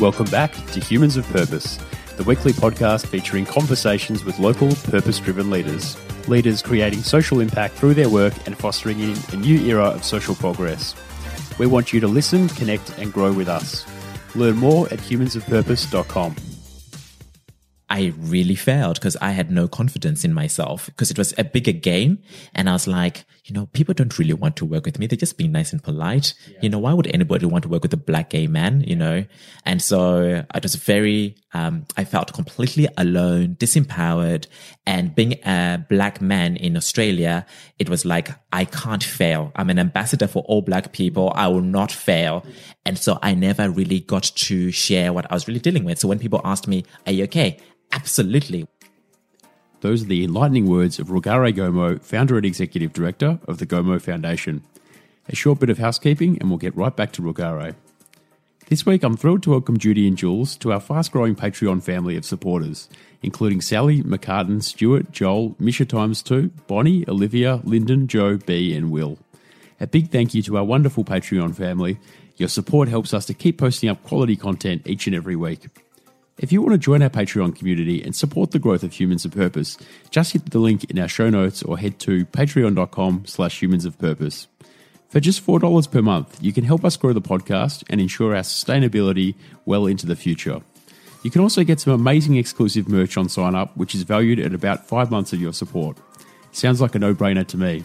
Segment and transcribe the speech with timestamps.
[0.00, 1.76] Welcome back to Humans of Purpose,
[2.16, 5.94] the weekly podcast featuring conversations with local purpose driven leaders.
[6.26, 10.34] Leaders creating social impact through their work and fostering in a new era of social
[10.34, 10.94] progress.
[11.58, 13.84] We want you to listen, connect, and grow with us.
[14.34, 16.34] Learn more at humansofpurpose.com.
[17.90, 21.72] I really failed because I had no confidence in myself because it was a bigger
[21.72, 22.22] game.
[22.54, 25.08] And I was like, you know, people don't really want to work with me.
[25.08, 26.34] They're just being nice and polite.
[26.46, 26.58] Yeah.
[26.62, 29.24] You know, why would anybody want to work with a black gay man, you know?
[29.66, 34.46] And so I was very, um, I felt completely alone, disempowered.
[34.90, 37.46] And being a black man in Australia,
[37.78, 39.52] it was like, I can't fail.
[39.54, 41.32] I'm an ambassador for all black people.
[41.36, 42.44] I will not fail.
[42.84, 46.00] And so I never really got to share what I was really dealing with.
[46.00, 47.58] So when people asked me, are you okay?
[47.92, 48.66] Absolutely.
[49.80, 54.02] Those are the enlightening words of Rugare Gomo, founder and executive director of the Gomo
[54.02, 54.64] Foundation.
[55.28, 57.76] A short bit of housekeeping, and we'll get right back to Rugare.
[58.70, 62.16] This week, I'm thrilled to welcome Judy and Jules to our fast growing Patreon family
[62.16, 62.88] of supporters,
[63.20, 69.18] including Sally, Macartan, Stuart, Joel, Misha Times 2, Bonny, Olivia, Lyndon, Jo, Bee, and Will.
[69.80, 71.98] A big thank you to our wonderful Patreon family.
[72.36, 75.66] Your support helps us to keep posting up quality content each and every week.
[76.38, 79.32] If you want to join our Patreon community and support the growth of Humans of
[79.32, 79.78] Purpose,
[80.10, 83.98] just hit the link in our show notes or head to patreon.com slash humans of
[83.98, 84.46] purpose.
[85.10, 88.42] For just $4 per month, you can help us grow the podcast and ensure our
[88.42, 90.60] sustainability well into the future.
[91.24, 94.54] You can also get some amazing exclusive merch on sign up, which is valued at
[94.54, 95.98] about five months of your support.
[96.52, 97.82] Sounds like a no brainer to me.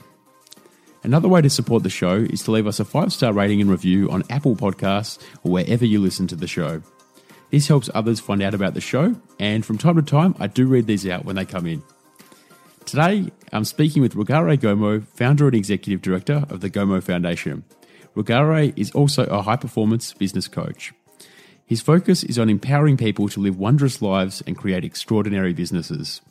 [1.02, 3.72] Another way to support the show is to leave us a five star rating and
[3.72, 6.84] review on Apple Podcasts or wherever you listen to the show.
[7.50, 10.68] This helps others find out about the show, and from time to time, I do
[10.68, 11.82] read these out when they come in.
[12.86, 17.64] Today, I'm speaking with Rugare Gomo, founder and executive director of the Gomo Foundation.
[18.16, 20.94] Rugare is also a high performance business coach.
[21.66, 26.22] His focus is on empowering people to live wondrous lives and create extraordinary businesses.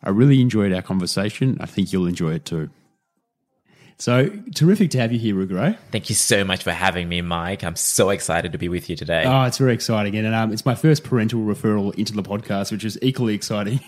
[0.00, 1.58] I really enjoyed our conversation.
[1.60, 2.70] I think you'll enjoy it too.
[3.98, 5.76] So terrific to have you here, Rugare.
[5.90, 7.64] Thank you so much for having me, Mike.
[7.64, 9.24] I'm so excited to be with you today.
[9.26, 10.14] Oh, it's very exciting.
[10.14, 13.80] And um, it's my first parental referral into the podcast, which is equally exciting.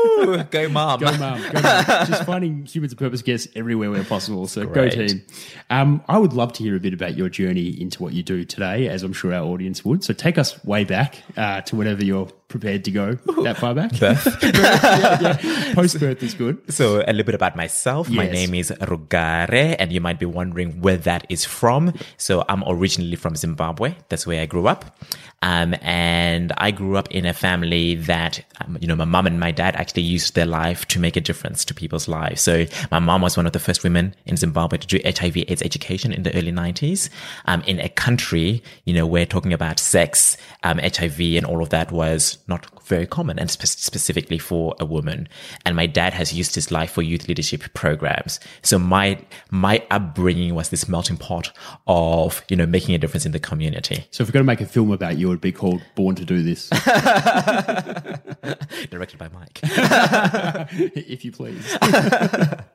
[0.50, 1.00] go mom.
[1.00, 1.40] Go mom.
[1.40, 1.84] Go mom.
[2.06, 4.46] Just finding humans of purpose guests everywhere where possible.
[4.46, 4.92] So Great.
[4.92, 5.22] go team.
[5.70, 8.44] Um, I would love to hear a bit about your journey into what you do
[8.44, 10.04] today, as I'm sure our audience would.
[10.04, 13.98] So take us way back uh, to whatever you're prepared to go that far back.
[13.98, 14.26] Birth.
[14.42, 15.74] yeah, yeah.
[15.74, 16.58] Post birth is good.
[16.72, 18.08] So a little bit about myself.
[18.08, 18.16] Yes.
[18.16, 21.94] My name is Rugare, and you might be wondering where that is from.
[22.16, 23.94] So I'm originally from Zimbabwe.
[24.08, 24.98] That's where I grew up.
[25.42, 29.40] Um, and I grew up in a family that, um, you know, my mom and
[29.40, 32.42] my dad actually used their life to make a difference to people's lives.
[32.42, 35.62] So my mom was one of the first women in Zimbabwe to do HIV AIDS
[35.62, 37.08] education in the early 90s.
[37.46, 41.70] Um, in a country, you know, where talking about sex, um, HIV and all of
[41.70, 45.26] that was not very common and spe- specifically for a woman.
[45.64, 48.38] And my dad has used his life for youth leadership programs.
[48.62, 49.18] So my,
[49.50, 51.56] my upbringing was this melting pot
[51.86, 54.04] of, you know, making a difference in the community.
[54.10, 56.16] So if we're going to make a film about you, it would be called Born
[56.16, 56.68] to Do This.
[58.90, 59.60] Directed by Mike.
[59.62, 61.78] if you please.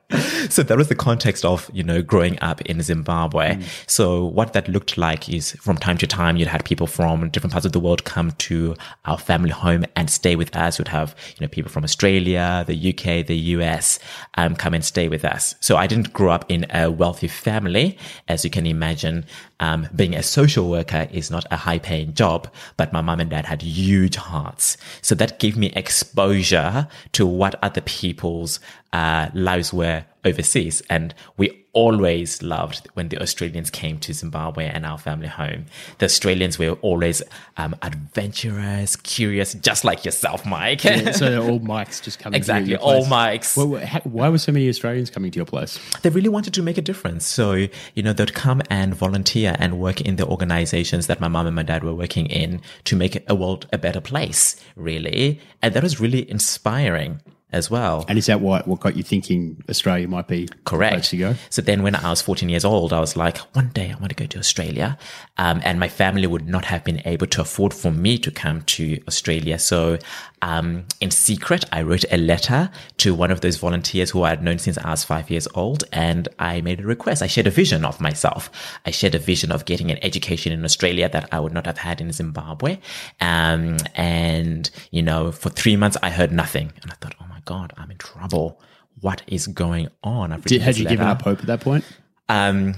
[0.50, 3.56] so that was the context of, you know, growing up in Zimbabwe.
[3.56, 3.64] Mm.
[3.90, 7.52] So what that looked like is from time to time, you'd had people from different
[7.52, 10.78] parts of the world come to our family home and stay with us.
[10.78, 13.98] We'd have, you know, people from Australia, the UK, the US,
[14.34, 15.56] um, come and stay with us.
[15.60, 17.98] So I didn't grow up in a wealthy family.
[18.28, 19.24] As you can imagine,
[19.60, 23.30] um, being a social worker is not a high paying job, but my mom and
[23.30, 24.76] dad had huge hearts.
[25.02, 28.60] So that gave me exposure to what other people's
[28.92, 30.82] uh, lives were overseas.
[30.90, 35.66] And we always loved when the Australians came to Zimbabwe and our family home.
[35.98, 37.22] The Australians were always
[37.58, 40.84] um, adventurous, curious, just like yourself, Mike.
[40.84, 43.58] yeah, so they're all Mikes just coming exactly, all Mikes.
[43.58, 45.78] Well, why were so many Australians coming to your place?
[46.00, 47.26] They really wanted to make a difference.
[47.26, 51.46] So, you know, they'd come and volunteer and work in the organizations that my mom
[51.46, 55.40] and my dad were working in to make a world a better place, really.
[55.60, 57.20] And that was really inspiring
[57.52, 58.04] as well.
[58.08, 61.34] And is that what, what got you thinking Australia might be correct to go?
[61.48, 64.08] So then when I was 14 years old, I was like, one day I want
[64.08, 64.98] to go to Australia.
[65.38, 68.62] Um, and my family would not have been able to afford for me to come
[68.62, 69.58] to Australia.
[69.58, 69.98] So,
[70.42, 74.42] um, in secret, I wrote a letter to one of those volunteers who I had
[74.42, 75.84] known since I was five years old.
[75.92, 77.22] And I made a request.
[77.22, 78.50] I shared a vision of myself.
[78.84, 81.78] I shared a vision of getting an education in Australia that I would not have
[81.78, 82.78] had in Zimbabwe.
[83.20, 86.72] Um, and, you know, for three months, I heard nothing.
[86.82, 88.60] And I thought, oh my God, I'm in trouble.
[89.00, 90.32] What is going on?
[90.32, 90.96] I've Did, had you letter.
[90.96, 91.84] given up hope at that point?
[92.28, 92.74] Um,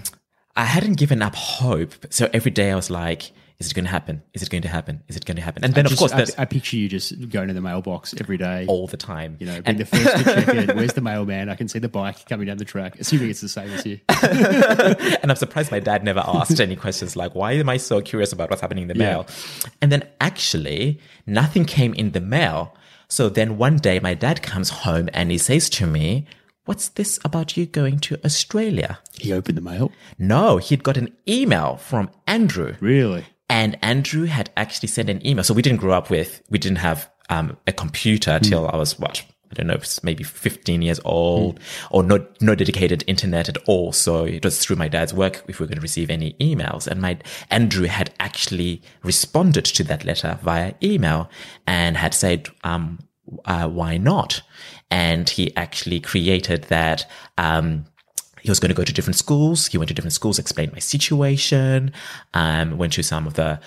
[0.56, 1.92] I hadn't given up hope.
[2.10, 4.22] So every day I was like, Is it going to happen?
[4.34, 5.02] Is it going to happen?
[5.08, 5.64] Is it going to happen?
[5.64, 8.36] And then, Just- of course, I, I picture you just going to the mailbox every
[8.38, 8.64] day.
[8.68, 9.36] all the time.
[9.40, 10.76] You know, being and the first to check it.
[10.76, 11.48] Where's the mailman?
[11.48, 13.98] I can see the bike coming down the track, assuming it's the same as you.
[15.22, 18.32] and I'm surprised my dad never asked any questions like, why am I so curious
[18.32, 19.10] about what's happening in the Yeah.
[19.10, 19.26] mail?
[19.82, 22.76] And then actually, nothing came in the mail.
[23.08, 26.26] So then one day my dad comes home and he says to me,
[26.64, 28.98] What's this about you going to Australia?
[29.18, 29.90] He opened the mail.
[30.18, 32.74] No, he'd got an email from Andrew.
[32.78, 33.24] Really?
[33.48, 35.44] And Andrew had actually sent an email.
[35.44, 38.98] So we didn't grow up with, we didn't have um, a computer till I was
[38.98, 39.24] what?
[39.50, 41.58] I don't know, if it's maybe 15 years old
[41.90, 43.92] or no, no dedicated internet at all.
[43.92, 46.86] So it was through my dad's work if we were going to receive any emails.
[46.86, 47.18] And my
[47.50, 51.30] Andrew had actually responded to that letter via email
[51.66, 52.98] and had said, um,
[53.46, 54.42] uh, why not?
[54.90, 57.86] And he actually created that, um,
[58.42, 59.66] he was going to go to different schools.
[59.66, 61.92] He went to different schools, explained my situation.
[62.34, 63.60] Um, went to some of the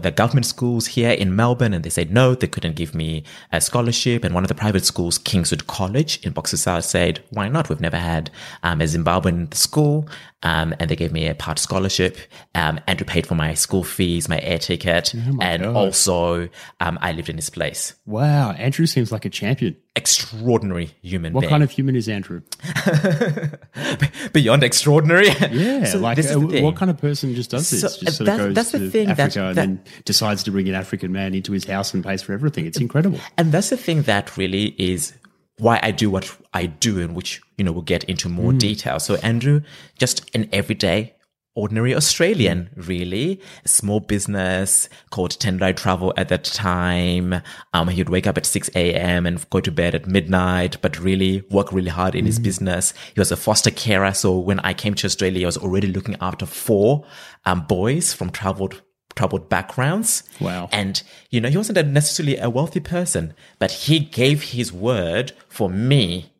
[0.00, 3.60] the government schools here in Melbourne, and they said no, they couldn't give me a
[3.60, 4.24] scholarship.
[4.24, 7.68] And one of the private schools, Kingswood College in Box Hill South, said, "Why not?
[7.68, 8.30] We've never had
[8.62, 10.08] um, a Zimbabwean school."
[10.42, 12.18] Um, and they gave me a part scholarship.
[12.54, 15.76] Um, Andrew paid for my school fees, my air ticket, and God.
[15.76, 16.48] also
[16.80, 17.94] um, I lived in his place.
[18.04, 18.52] Wow.
[18.52, 19.76] Andrew seems like a champion.
[19.96, 21.50] Extraordinary human What being.
[21.50, 22.42] kind of human is Andrew?
[24.32, 25.28] beyond extraordinary.
[25.28, 25.84] Yeah.
[25.86, 27.80] So like, this uh, what kind of person just does this?
[27.80, 30.50] Just sort that- of goes that's the to thing that- Africa and then decides to
[30.50, 32.66] bring an African man into his house and pays for everything.
[32.66, 33.18] It's incredible.
[33.38, 35.14] And that's the thing that really is
[35.58, 38.98] why I do what I do, and which, you know, we'll get into more detail.
[39.00, 39.62] So Andrew,
[39.98, 41.14] just an everyday,
[41.56, 43.40] ordinary Australian, really.
[43.64, 47.42] A small business called Tendai Travel at that time.
[47.72, 49.26] Um, he would wake up at 6 a.m.
[49.26, 52.94] and go to bed at midnight, but really work really hard in his business.
[53.14, 54.12] He was a foster carer.
[54.12, 57.04] So when I came to Australia, I was already looking after four,
[57.44, 58.82] um, boys from traveled
[59.14, 60.22] troubled backgrounds.
[60.40, 60.68] Wow.
[60.70, 65.70] And, you know, he wasn't necessarily a wealthy person, but he gave his word for
[65.70, 66.32] me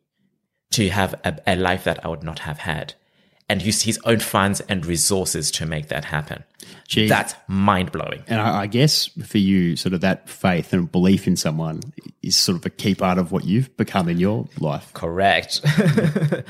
[0.71, 2.93] to have a, a life that I would not have had
[3.49, 6.43] and used his own funds and resources to make that happen.
[6.87, 7.07] Gee.
[7.07, 8.23] That's mind blowing.
[8.27, 11.81] And I, I guess for you, sort of that faith and belief in someone
[12.23, 14.93] is sort of a key part of what you've become in your life.
[14.93, 15.61] Correct.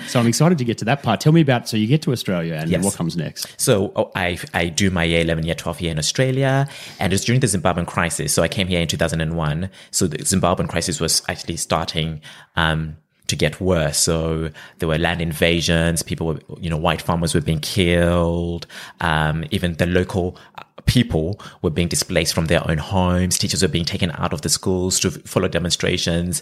[0.07, 1.19] So I'm excited to get to that part.
[1.21, 2.83] Tell me about, so you get to Australia and Yes.
[2.83, 3.47] what comes next?
[3.59, 6.67] So oh, I I do my year 11, year 12 here in Australia,
[6.99, 8.31] and it's during the Zimbabwean crisis.
[8.33, 9.69] So I came here in 2001.
[9.91, 12.21] So the Zimbabwean crisis was actually starting
[12.55, 13.97] um, to get worse.
[13.97, 16.01] So there were land invasions.
[16.01, 18.65] People were, you know, white farmers were being killed.
[19.01, 23.37] Um, even the local uh, people were being displaced from their own homes.
[23.37, 26.41] Teachers were being taken out of the schools to follow demonstrations.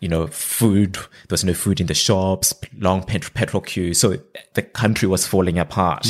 [0.00, 3.98] You know, food, there was no food in the shops, long petrol queues.
[3.98, 4.18] So
[4.54, 6.06] the country was falling apart.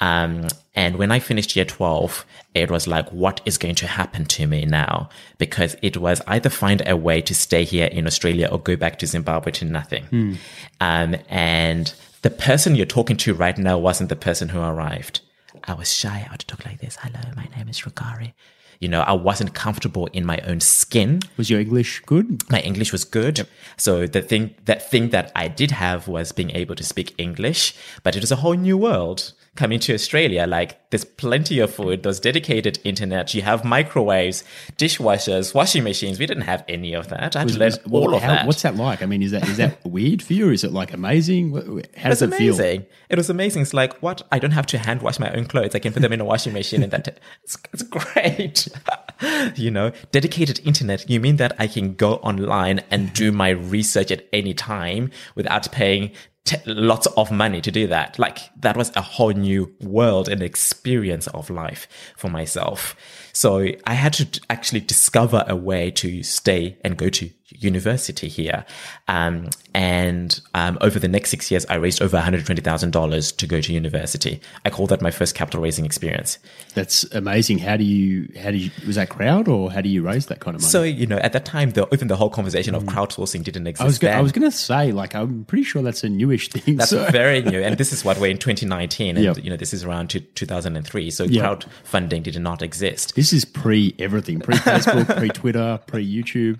[0.00, 2.24] Um, and when I finished year 12,
[2.54, 5.08] it was like, what is going to happen to me now?
[5.38, 8.98] Because it was either find a way to stay here in Australia or go back
[9.00, 10.38] to Zimbabwe to nothing.
[10.80, 11.92] Um, and
[12.22, 15.20] the person you're talking to right now wasn't the person who arrived.
[15.64, 16.24] I was shy.
[16.28, 16.96] I would talk like this.
[17.00, 18.32] Hello, my name is Rugare.
[18.80, 22.48] You know, I wasn't comfortable in my own skin Was your English good?
[22.48, 23.48] my English was good.
[23.76, 27.74] So the thing, that thing that I did have was being able to speak English,
[28.04, 30.46] but it was a whole new world coming to Australia.
[30.46, 34.44] Like there's plenty of food, there's dedicated internet, you have microwaves,
[34.78, 36.18] dishwashers, washing machines.
[36.18, 37.34] We didn't have any of that.
[37.36, 38.46] I had to learn Was- all of how- that.
[38.46, 39.02] What's that like?
[39.02, 41.52] I mean, is that is that weird for you is it like amazing?
[41.96, 42.54] How does it feel?
[42.54, 42.86] amazing.
[43.10, 43.62] It was amazing.
[43.62, 44.22] It's like, what?
[44.30, 45.74] I don't have to hand wash my own clothes.
[45.74, 48.68] I can put them in a washing machine and that, it's, it's great.
[49.56, 51.10] you know, dedicated internet.
[51.10, 55.70] You mean that I can go online and do my research at any time without
[55.72, 56.12] paying
[56.48, 58.18] t- lots of money to do that?
[58.18, 61.86] Like that was a whole new world and experience of life
[62.16, 62.96] for myself.
[63.32, 68.64] So I had to actually discover a way to stay and go to university here.
[69.06, 73.72] Um, and um, over the next six years, I raised over $120,000 to go to
[73.72, 74.40] university.
[74.64, 76.38] I call that my first capital raising experience.
[76.74, 77.58] That's amazing.
[77.58, 80.40] How do you, how do you, was that crowd or how do you raise that
[80.40, 80.70] kind of money?
[80.70, 83.80] So, you know, at that time, the, even the whole conversation of crowdsourcing didn't exist.
[83.82, 83.84] Mm.
[83.84, 86.48] I was, go- I was going to say, like, I'm pretty sure that's a newish
[86.48, 86.76] thing.
[86.78, 87.60] That's so- very new.
[87.60, 89.16] And this is what we're in 2019.
[89.16, 89.44] And, Yep.
[89.44, 91.10] you know, this is around to 2003.
[91.10, 91.44] So Yep.
[91.60, 93.14] crowdfunding did not exist.
[93.14, 96.58] This is pre everything, pre Facebook, pre Twitter, pre YouTube.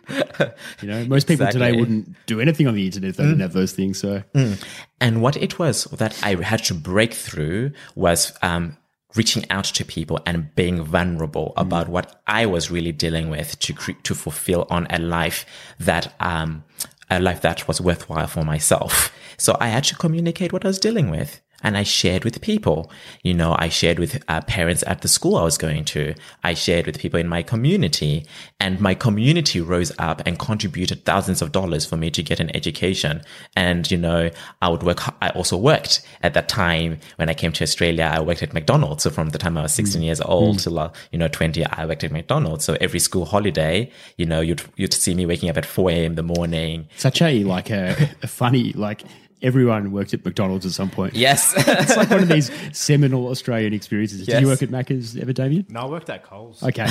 [0.82, 1.76] You know, most people today Exactly.
[1.76, 1.80] Mm.
[1.80, 3.98] wouldn't do anything on the internet if they didn't have those things.
[3.98, 4.22] So,
[5.00, 8.76] And what it was that I had to break through was um,
[9.16, 13.72] reaching out to people and being vulnerable about what I was really dealing with to
[13.72, 15.46] cre- to fulfill on a life
[15.80, 16.64] that um,
[17.10, 19.12] a life that was worthwhile for myself.
[19.40, 21.40] So I had to communicate what I was dealing with.
[21.62, 22.90] And I shared with people.
[23.22, 26.14] You know, I shared with uh, parents at the school I was going to.
[26.44, 28.26] I shared with people in my community
[28.60, 32.54] and my community rose up and contributed thousands of dollars for me to get an
[32.54, 33.22] education.
[33.56, 34.30] And, you know,
[34.62, 35.00] I would work.
[35.22, 38.10] I also worked at that time when I came to Australia.
[38.12, 39.02] I worked at McDonald's.
[39.02, 40.04] So from the time I was 16 mm.
[40.04, 40.62] years old mm.
[40.62, 42.64] till, uh, you know, 20, I worked at McDonald's.
[42.64, 46.04] So every school holiday, you know, you'd, you'd see me waking up at 4 a.m.
[46.04, 46.88] in the morning.
[46.96, 49.02] Such a, like a, a funny, like,
[49.42, 51.14] everyone worked at McDonald's at some point.
[51.14, 51.54] Yes.
[51.56, 54.20] it's like one of these seminal Australian experiences.
[54.20, 54.26] Yes.
[54.26, 55.66] Did you work at Macca's ever, Damien?
[55.68, 56.62] No, I worked at Coles.
[56.62, 56.86] Okay.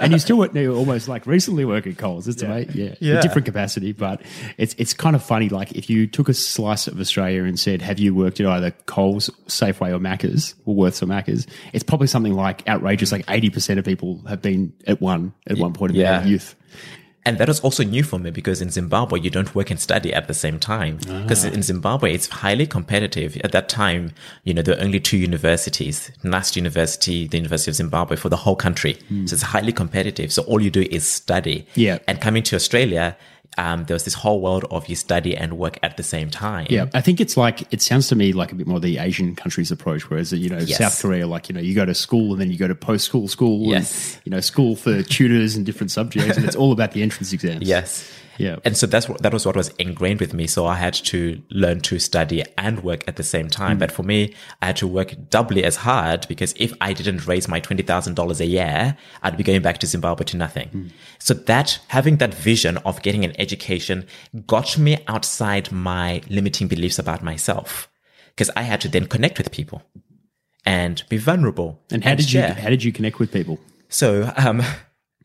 [0.00, 2.28] and you still work, you almost like recently work at Coles.
[2.28, 2.48] It's yeah.
[2.48, 2.74] amazing.
[2.74, 2.94] Yeah.
[3.00, 3.18] yeah.
[3.18, 4.22] A different capacity, but
[4.58, 5.48] it's it's kind of funny.
[5.48, 8.70] Like if you took a slice of Australia and said, have you worked at either
[8.86, 13.12] Coles, Safeway or Macca's, Woolworths or Macca's, it's probably something like outrageous.
[13.12, 16.20] Like 80% of people have been at one at one point in yeah.
[16.20, 16.56] their youth.
[17.26, 20.12] And that was also new for me because in Zimbabwe, you don't work and study
[20.12, 20.98] at the same time.
[20.98, 21.48] Because ah.
[21.48, 23.36] in Zimbabwe, it's highly competitive.
[23.42, 24.12] At that time,
[24.44, 28.36] you know, there were only two universities, NUST University, the University of Zimbabwe for the
[28.36, 28.98] whole country.
[29.10, 29.28] Mm.
[29.28, 30.32] So it's highly competitive.
[30.32, 31.66] So all you do is study.
[31.74, 31.98] Yeah.
[32.06, 33.16] And coming to Australia,
[33.56, 36.66] um, there was this whole world of you study and work at the same time.
[36.70, 39.36] Yeah, I think it's like it sounds to me like a bit more the Asian
[39.36, 40.78] countries approach, whereas you know yes.
[40.78, 43.04] South Korea, like you know you go to school and then you go to post
[43.04, 46.72] school school, yes, and, you know school for tutors and different subjects, and it's all
[46.72, 47.68] about the entrance exams.
[47.68, 48.56] Yes, yeah.
[48.64, 50.46] And so that's what that was what was ingrained with me.
[50.46, 53.76] So I had to learn to study and work at the same time.
[53.76, 53.80] Mm.
[53.80, 57.48] But for me, I had to work doubly as hard because if I didn't raise
[57.48, 60.68] my $20,000 a year, I'd be going back to Zimbabwe to nothing.
[60.68, 60.90] Mm.
[61.18, 64.06] So that having that vision of getting an education
[64.46, 67.88] got me outside my limiting beliefs about myself
[68.30, 69.82] because I had to then connect with people
[70.66, 71.80] and be vulnerable.
[71.90, 72.48] And how and did share.
[72.48, 73.60] you how did you connect with people?
[73.88, 74.62] So um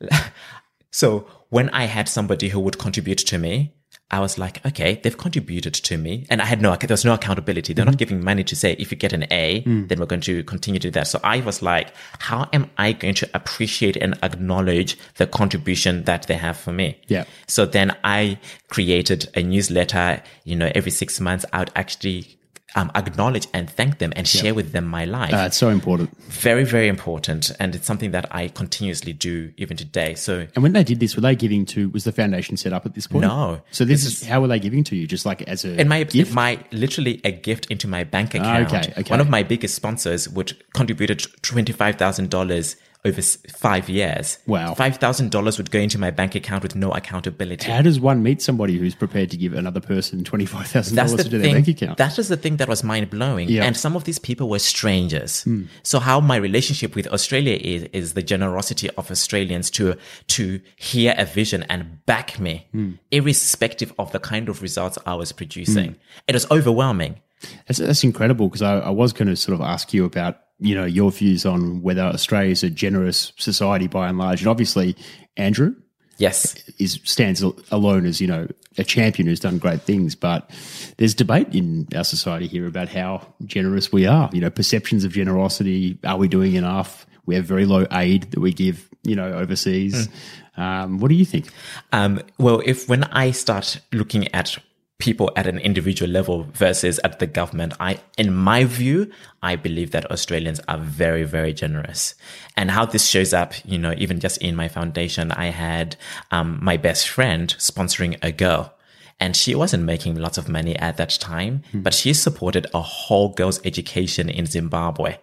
[0.91, 3.73] so when I had somebody who would contribute to me,
[4.11, 7.13] I was like, okay, they've contributed to me and I had no, there was no
[7.13, 7.73] accountability.
[7.73, 7.91] They're mm-hmm.
[7.91, 9.87] not giving money to say, if you get an A, mm.
[9.87, 11.07] then we're going to continue to do that.
[11.07, 16.25] So I was like, how am I going to appreciate and acknowledge the contribution that
[16.25, 16.99] they have for me?
[17.07, 17.25] Yeah.
[17.47, 18.39] So then I
[18.69, 22.38] created a newsletter, you know, every six months I would actually
[22.75, 25.33] um, acknowledge and thank them and share with them my life.
[25.33, 26.15] Uh, it's so important.
[26.23, 27.51] Very, very important.
[27.59, 30.15] And it's something that I continuously do even today.
[30.15, 32.85] So, and when they did this, were they giving to, was the foundation set up
[32.85, 33.25] at this point?
[33.25, 33.61] No.
[33.71, 35.07] So this, is, how were they giving to you?
[35.07, 36.33] Just like as a, in my, gift?
[36.33, 38.73] my, literally a gift into my bank account.
[38.73, 39.09] okay, okay.
[39.09, 44.39] One of my biggest sponsors would contributed $25,000 over five years.
[44.45, 44.73] Wow.
[44.73, 47.71] $5,000 would go into my bank account with no accountability.
[47.71, 51.53] How does one meet somebody who's prepared to give another person $25,000 to do their
[51.53, 51.97] bank account?
[51.97, 53.47] That is the thing that was mind blowing.
[53.47, 53.63] Yeah.
[53.63, 55.45] And some of these people were strangers.
[55.45, 55.67] Mm.
[55.81, 59.95] So how my relationship with Australia is, is the generosity of Australians to,
[60.27, 62.99] to hear a vision and back me, mm.
[63.11, 65.91] irrespective of the kind of results I was producing.
[65.91, 65.95] Mm.
[66.27, 67.21] It was overwhelming.
[67.67, 70.75] That's, that's incredible because I, I was going to sort of ask you about you
[70.75, 74.41] know, your views on whether Australia is a generous society by and large.
[74.41, 74.95] And obviously,
[75.37, 75.75] Andrew,
[76.17, 78.47] yes, is stands alone as you know
[78.77, 80.15] a champion who's done great things.
[80.15, 80.49] But
[80.97, 84.29] there's debate in our society here about how generous we are.
[84.33, 85.97] You know, perceptions of generosity.
[86.03, 87.05] Are we doing enough?
[87.25, 90.07] We have very low aid that we give, you know, overseas.
[90.07, 90.61] Mm.
[90.61, 91.49] Um, what do you think?
[91.93, 94.57] Um, well, if when I start looking at
[94.99, 97.73] people at an individual level versus at the government.
[97.79, 99.09] I, in my view,
[99.41, 102.15] I believe that Australians are very, very generous.
[102.57, 105.95] And how this shows up, you know, even just in my foundation, I had,
[106.31, 108.75] um, my best friend sponsoring a girl.
[109.21, 111.81] And she wasn't making lots of money at that time, mm.
[111.81, 115.17] but she supported a whole girl's education in Zimbabwe.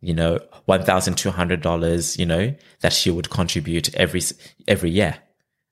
[0.00, 4.22] You know, $1,200, you know, that she would contribute every,
[4.68, 5.18] every year.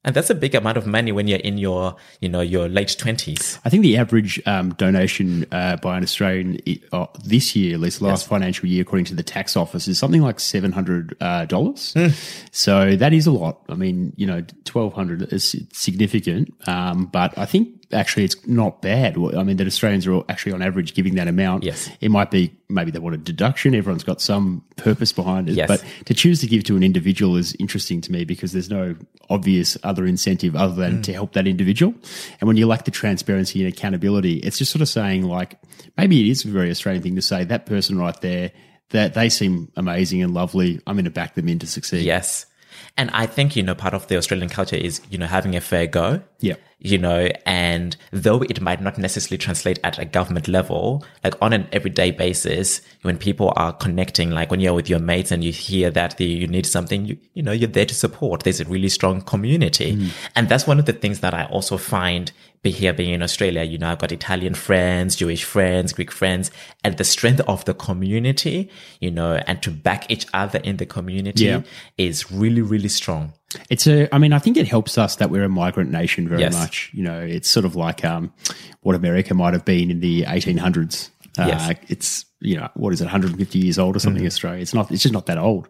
[0.06, 2.96] And that's a big amount of money when you're in your, you know, your late
[2.96, 3.58] twenties.
[3.64, 6.60] I think the average um, donation uh, by an Australian
[6.92, 8.28] uh, this year, at least last yes.
[8.28, 11.92] financial year, according to the tax office, is something like seven hundred uh, dollars.
[11.94, 12.14] Mm.
[12.52, 13.60] So that is a lot.
[13.68, 18.82] I mean, you know, twelve hundred is significant, um, but I think actually it's not
[18.82, 19.16] bad.
[19.16, 21.64] I mean, that Australians are actually on average giving that amount.
[21.64, 21.90] Yes.
[22.00, 23.74] It might be maybe they want a deduction.
[23.74, 25.54] Everyone's got some purpose behind it.
[25.54, 25.68] Yes.
[25.68, 28.96] But to choose to give to an individual is interesting to me because there's no
[29.30, 31.02] obvious other incentive other than mm.
[31.04, 31.94] to help that individual.
[32.40, 35.58] And when you lack the transparency and accountability, it's just sort of saying like,
[35.96, 38.52] maybe it is a very Australian thing to say that person right there,
[38.90, 40.80] that they seem amazing and lovely.
[40.86, 42.04] I'm going to back them in to succeed.
[42.04, 42.46] Yes.
[42.96, 45.60] And I think, you know, part of the Australian culture is, you know, having a
[45.60, 46.22] fair go.
[46.40, 46.56] Yeah.
[46.78, 51.54] you know, and though it might not necessarily translate at a government level, like on
[51.54, 55.52] an everyday basis, when people are connecting, like when you're with your mates and you
[55.52, 58.42] hear that the, you need something, you, you know, you're there to support.
[58.42, 59.96] There's a really strong community.
[59.96, 60.10] Mm.
[60.36, 62.30] And that's one of the things that I also find
[62.62, 63.62] be here being in Australia.
[63.62, 66.50] You know, I've got Italian friends, Jewish friends, Greek friends,
[66.84, 68.70] and the strength of the community,
[69.00, 71.62] you know, and to back each other in the community yeah.
[71.98, 73.32] is really, really strong.
[73.70, 76.40] It's a, I mean, I think it helps us that we're a migrant nation very
[76.40, 76.52] yes.
[76.52, 76.90] much.
[76.92, 78.32] You know, it's sort of like um,
[78.80, 81.10] what America might have been in the 1800s.
[81.38, 81.78] Uh, yes.
[81.88, 84.26] It's you know what is it 150 years old or something mm.
[84.26, 84.62] Australia.
[84.62, 84.90] It's not.
[84.90, 85.68] It's just not that old.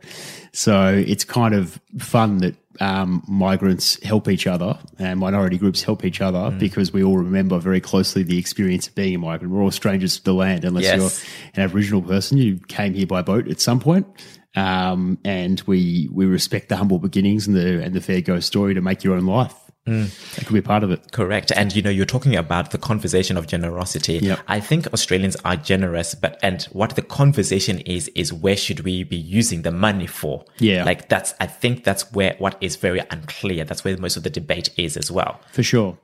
[0.53, 6.05] So it's kind of fun that um, migrants help each other and minority groups help
[6.05, 6.59] each other mm.
[6.59, 9.53] because we all remember very closely the experience of being a migrant.
[9.53, 10.99] We're all strangers to the land unless yes.
[10.99, 12.37] you're an Aboriginal person.
[12.37, 14.07] You came here by boat at some point.
[14.55, 18.75] Um, and we we respect the humble beginnings and the and the fair go story
[18.75, 19.55] to make your own life.
[19.87, 20.35] Mm.
[20.35, 21.13] That could be part of it.
[21.13, 21.53] Correct.
[21.55, 24.19] And you know, you're talking about the conversation of generosity.
[24.19, 24.41] Yep.
[24.49, 29.05] I think Australians are generous, but and what the conversation is is where should we
[29.05, 30.45] be using the money for?
[30.59, 30.85] Yeah.
[30.85, 33.65] Like that's I think that's where what is very unclear.
[33.65, 35.41] That's where most of the debate is as well.
[35.53, 35.99] For sure.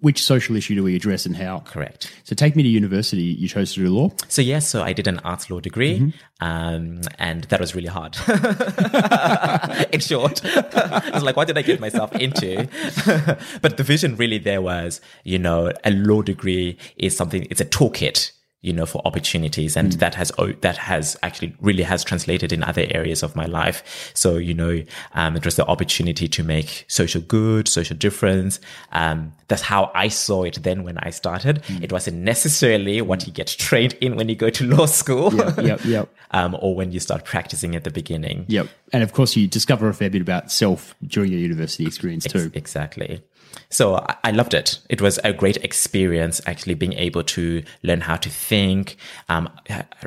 [0.00, 1.60] Which social issue do we address and how?
[1.60, 2.12] Correct.
[2.24, 3.22] So take me to university.
[3.22, 4.10] You chose to do law.
[4.28, 6.44] So yes, so I did an arts law degree, mm-hmm.
[6.44, 8.16] um, and that was really hard.
[9.92, 12.68] In short, I was like, what did I get myself into?
[13.62, 17.46] but the vision really there was, you know, a law degree is something.
[17.50, 18.32] It's a toolkit
[18.62, 19.76] you know, for opportunities.
[19.76, 19.98] And mm.
[19.98, 24.12] that has, that has actually really has translated in other areas of my life.
[24.14, 24.82] So, you know,
[25.14, 28.60] um, it was the opportunity to make social good, social difference.
[28.92, 31.62] Um, that's how I saw it then when I started.
[31.64, 31.82] Mm.
[31.82, 35.34] It wasn't necessarily what you get trained in when you go to law school.
[35.34, 36.14] Yep, yep, yep.
[36.30, 38.44] um, or when you start practicing at the beginning.
[38.48, 38.68] Yep.
[38.92, 42.38] And of course, you discover a fair bit about self during your university experience too.
[42.54, 43.22] Ex- exactly.
[43.70, 44.80] So I loved it.
[44.88, 48.96] It was a great experience actually being able to learn how to think,
[49.28, 49.48] um,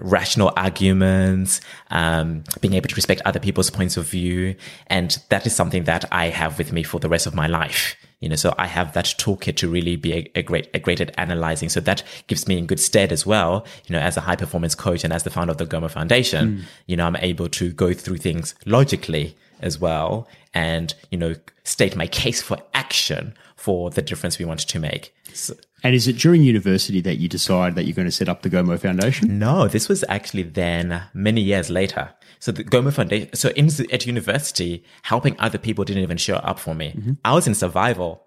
[0.01, 4.55] rational arguments, um, being able to respect other people's points of view.
[4.87, 7.95] And that is something that I have with me for the rest of my life.
[8.19, 11.01] You know, so I have that toolkit to really be a, a great, a great
[11.01, 11.69] at analyzing.
[11.69, 13.65] So that gives me in good stead as well.
[13.87, 16.57] You know, as a high performance coach and as the founder of the Gomo Foundation,
[16.57, 16.63] mm.
[16.87, 19.35] you know, I'm able to go through things logically
[19.65, 24.61] as well and, you know, state my case for action for the difference we want
[24.61, 25.13] to make.
[25.33, 28.41] So, and is it during university that you decide that you're going to set up
[28.41, 29.37] the Gomo Foundation?
[29.37, 32.11] No, this was actually then many years later.
[32.39, 36.59] So the Gomo Foundation, so in, at university, helping other people didn't even show up
[36.59, 36.93] for me.
[36.95, 37.11] Mm-hmm.
[37.23, 38.24] I was in survival.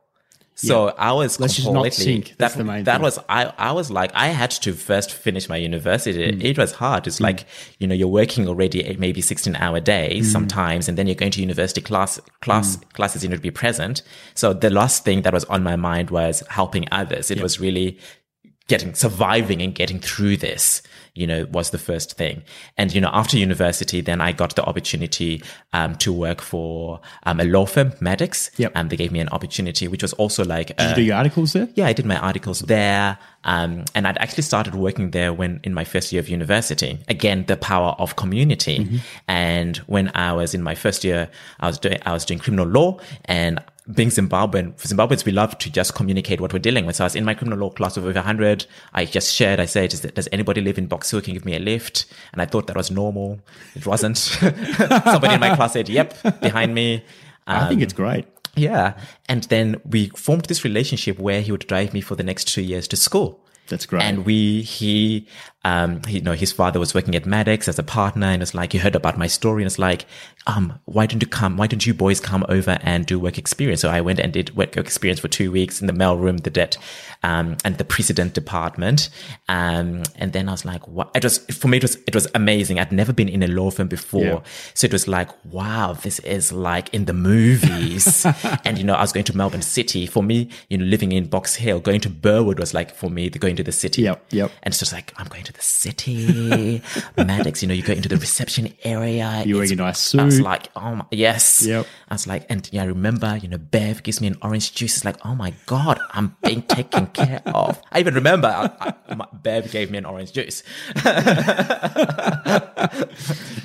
[0.60, 0.94] So yeah.
[0.98, 2.34] I was Let's completely, just not sink.
[2.36, 3.02] That's that, the main that thing.
[3.02, 6.32] was, I, I was like, I had to first finish my university.
[6.32, 6.42] Mm.
[6.42, 7.06] It was hard.
[7.06, 7.22] It's mm.
[7.22, 7.46] like,
[7.78, 10.24] you know, you're working already maybe 16 hour day mm.
[10.24, 12.92] sometimes, and then you're going to university class, class, mm.
[12.94, 14.02] classes, you need to be present.
[14.34, 17.30] So the last thing that was on my mind was helping others.
[17.30, 17.96] It was really
[18.66, 20.82] getting, surviving and getting through this
[21.18, 22.42] you know, was the first thing.
[22.76, 27.40] And, you know, after university, then I got the opportunity, um, to work for, um,
[27.40, 28.50] a law firm, Maddocks.
[28.56, 28.72] Yep.
[28.74, 31.16] And they gave me an opportunity, which was also like, did uh, you do your
[31.16, 31.68] articles there?
[31.74, 33.18] Yeah, I did my articles there.
[33.44, 36.98] Um, and I'd actually started working there when in my first year of university.
[37.08, 38.78] Again, the power of community.
[38.80, 38.96] Mm-hmm.
[39.26, 41.28] And when I was in my first year,
[41.60, 43.60] I was doing, I was doing criminal law and
[43.92, 46.96] being Zimbabwean, for Zimbabweans, we love to just communicate what we're dealing with.
[46.96, 48.66] So I was in my criminal law class of over 100.
[48.92, 51.22] I just shared, I said, does anybody live in Box Hill?
[51.22, 52.06] Can give me a lift?
[52.32, 53.40] And I thought that was normal.
[53.74, 54.18] It wasn't.
[54.18, 57.04] Somebody in my class said, yep, behind me.
[57.46, 58.26] Um, I think it's great.
[58.56, 58.98] Yeah.
[59.28, 62.62] And then we formed this relationship where he would drive me for the next two
[62.62, 63.44] years to school.
[63.68, 64.02] That's great.
[64.02, 65.26] And we, he,
[65.64, 68.72] um, you know, his father was working at Maddocks as a partner and it's like,
[68.72, 70.06] he heard about my story and it's like,
[70.46, 73.80] um, why don't you come, why don't you boys come over and do work experience?
[73.80, 76.50] So I went and did work experience for two weeks in the mail room, the
[76.50, 76.78] debt,
[77.24, 79.10] um, and the precedent department.
[79.48, 81.10] Um, and then I was like, what?
[81.14, 82.78] It was, for me, it was, it was amazing.
[82.78, 84.22] I'd never been in a law firm before.
[84.22, 84.40] Yeah.
[84.74, 88.24] So it was like, wow, this is like in the movies.
[88.64, 90.06] and, you know, I was going to Melbourne City.
[90.06, 93.28] For me, you know, living in Box Hill, going to Burwood was like, for me,
[93.28, 94.02] going to the city.
[94.02, 94.26] Yep.
[94.30, 94.52] Yep.
[94.62, 96.78] And it's just like, I'm going to the city.
[97.16, 99.42] Maddocks, you know, you go into the reception area.
[99.44, 101.64] You're wearing a nice suit was like, oh my, yes.
[101.66, 101.86] Yep.
[102.08, 104.96] I was like, and yeah, I remember, you know, Bev gives me an orange juice.
[104.96, 107.80] It's like, oh my God, I'm being taken care of.
[107.92, 110.62] I even remember I, I, Bev gave me an orange juice.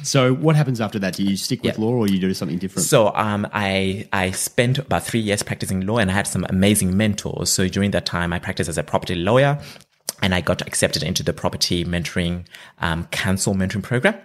[0.03, 1.15] so what happens after that?
[1.15, 1.77] Do you stick with yep.
[1.77, 2.87] law or you do something different?
[2.87, 6.97] So, um, I, I spent about three years practicing law and I had some amazing
[6.97, 7.51] mentors.
[7.51, 9.59] So during that time, I practiced as a property lawyer
[10.21, 12.45] and I got accepted into the property mentoring,
[12.79, 14.15] um, council mentoring program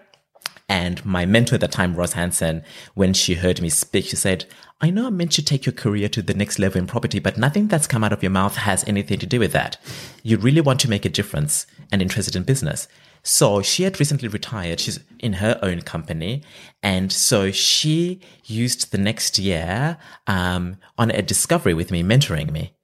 [0.68, 2.62] And my mentor at the time, Roz Hansen,
[2.94, 4.44] when she heard me speak, she said,
[4.80, 7.38] I know I'm meant to take your career to the next level in property, but
[7.38, 9.78] nothing that's come out of your mouth has anything to do with that.
[10.22, 12.86] You really want to make a difference and interested in business.
[13.22, 14.78] So she had recently retired.
[14.78, 16.42] She's in her own company.
[16.82, 19.96] And so she used the next year,
[20.26, 22.74] um, on a discovery with me, mentoring me.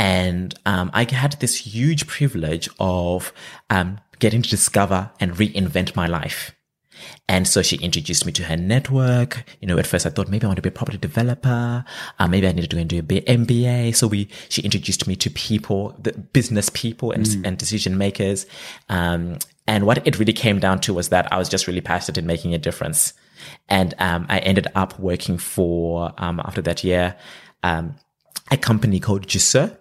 [0.00, 3.34] And, um, I had this huge privilege of,
[3.68, 6.52] um, getting to discover and reinvent my life.
[7.28, 9.44] And so she introduced me to her network.
[9.60, 11.84] You know, at first I thought maybe I want to be a property developer.
[12.18, 13.94] Uh, maybe I needed to go and do a MBA.
[13.94, 17.46] So we, she introduced me to people, the business people and, mm.
[17.46, 18.46] and decision makers.
[18.88, 19.36] Um,
[19.66, 22.26] and what it really came down to was that I was just really passionate in
[22.26, 23.12] making a difference.
[23.68, 27.16] And, um, I ended up working for, um, after that year,
[27.62, 27.96] um,
[28.50, 29.76] a company called Jusso.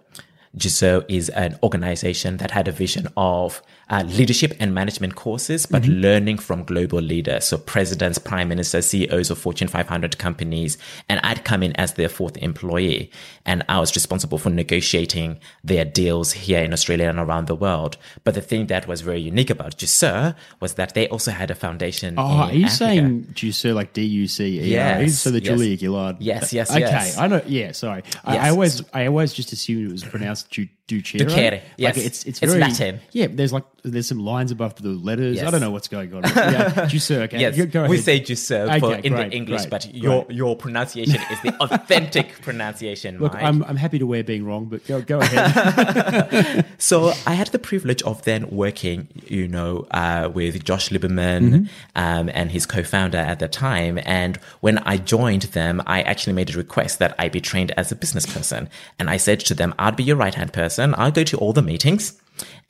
[0.57, 5.81] Jusso is an organization that had a vision of uh, leadership and management courses, but
[5.83, 6.01] mm-hmm.
[6.01, 7.45] learning from global leaders.
[7.45, 10.77] So presidents, prime ministers, CEOs of Fortune 500 companies.
[11.07, 13.11] And I'd come in as their fourth employee
[13.45, 17.97] and I was responsible for negotiating their deals here in Australia and around the world.
[18.23, 21.55] But the thing that was very unique about Jusso was that they also had a
[21.55, 22.15] foundation.
[22.17, 22.77] Oh, are you Africa.
[22.77, 25.01] saying Jusso like D U C E R?
[25.01, 25.19] Yes.
[25.19, 25.47] So the yes.
[25.47, 26.17] Julia Gillard.
[26.19, 26.81] Yes, yes, okay.
[26.81, 27.17] yes.
[27.17, 27.41] I know.
[27.47, 28.03] Yeah, sorry.
[28.05, 28.21] Yes.
[28.23, 31.19] I, I, always, I always just assumed it was pronounced Ju- Ducere.
[31.19, 31.61] Ducere.
[31.77, 31.95] Yes.
[31.95, 32.99] Like it's, it's, very, Latin.
[33.11, 35.37] Yeah, there's like there's some lines above the letters.
[35.37, 35.47] Yes.
[35.47, 36.23] I don't know what's going on.
[36.23, 36.29] yeah,
[36.89, 37.21] Jusso.
[37.23, 37.89] Okay, yes, go ahead.
[37.91, 40.37] we say Jusso okay, in great, the English, great, but your great.
[40.37, 43.19] your pronunciation is the authentic pronunciation.
[43.19, 46.65] Look, I'm I'm happy to wear being wrong, but go go ahead.
[46.79, 51.65] so I had the privilege of then working, you know, uh, with Josh Lieberman mm-hmm.
[51.95, 53.99] um, and his co-founder at the time.
[54.05, 57.91] And when I joined them, I actually made a request that I be trained as
[57.91, 60.78] a business person, and I said to them, "I'd be your right hand person.
[60.97, 62.19] I'll go to all the meetings."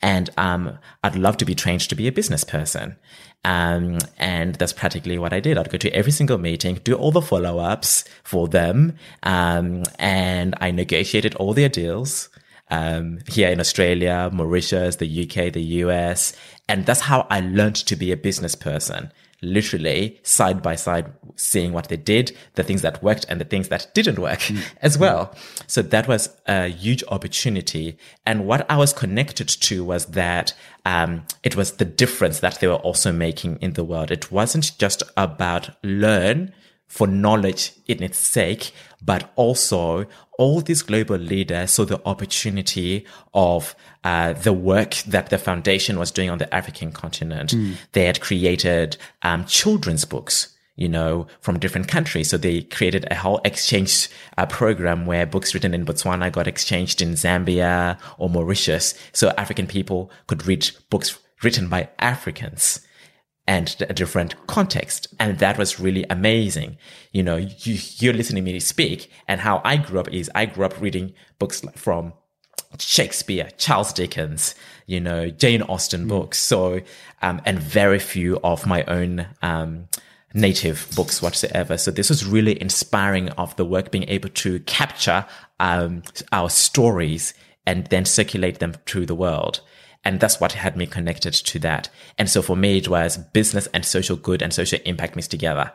[0.02, 2.96] And um, I'd love to be trained to be a business person.
[3.44, 5.56] Um, and that's practically what I did.
[5.56, 8.96] I'd go to every single meeting, do all the follow ups for them.
[9.22, 12.28] Um, and I negotiated all their deals.
[12.72, 16.34] Um, here in Australia, Mauritius, the UK, the US.
[16.68, 19.10] And that's how I learned to be a business person
[19.42, 23.68] literally side by side seeing what they did, the things that worked and the things
[23.68, 24.62] that didn't work mm.
[24.82, 25.34] as well.
[25.66, 27.96] So that was a huge opportunity.
[28.26, 30.52] And what I was connected to was that
[30.84, 34.10] um, it was the difference that they were also making in the world.
[34.10, 36.52] It wasn't just about learn
[36.90, 40.06] for knowledge in its sake, but also
[40.38, 46.10] all these global leaders saw the opportunity of uh, the work that the foundation was
[46.10, 47.50] doing on the African continent.
[47.50, 47.76] Mm.
[47.92, 52.30] They had created um, children's books you know, from different countries.
[52.30, 57.02] So they created a whole exchange uh, program where books written in Botswana got exchanged
[57.02, 58.94] in Zambia or Mauritius.
[59.12, 62.80] So African people could read books written by Africans
[63.50, 65.08] and a different context.
[65.18, 66.78] And that was really amazing.
[67.10, 70.46] You know, you, you're listening to me speak and how I grew up is I
[70.46, 72.12] grew up reading books from
[72.78, 74.54] Shakespeare, Charles Dickens,
[74.86, 76.08] you know, Jane Austen mm.
[76.08, 76.38] books.
[76.38, 76.80] So,
[77.22, 79.88] um, and very few of my own, um,
[80.32, 81.76] native books whatsoever.
[81.76, 85.26] So this was really inspiring of the work being able to capture,
[85.58, 87.34] um, our stories
[87.66, 89.60] and then circulate them through the world.
[90.02, 91.90] And that's what had me connected to that.
[92.16, 95.70] And so for me, it was business and social good and social impact mixed together.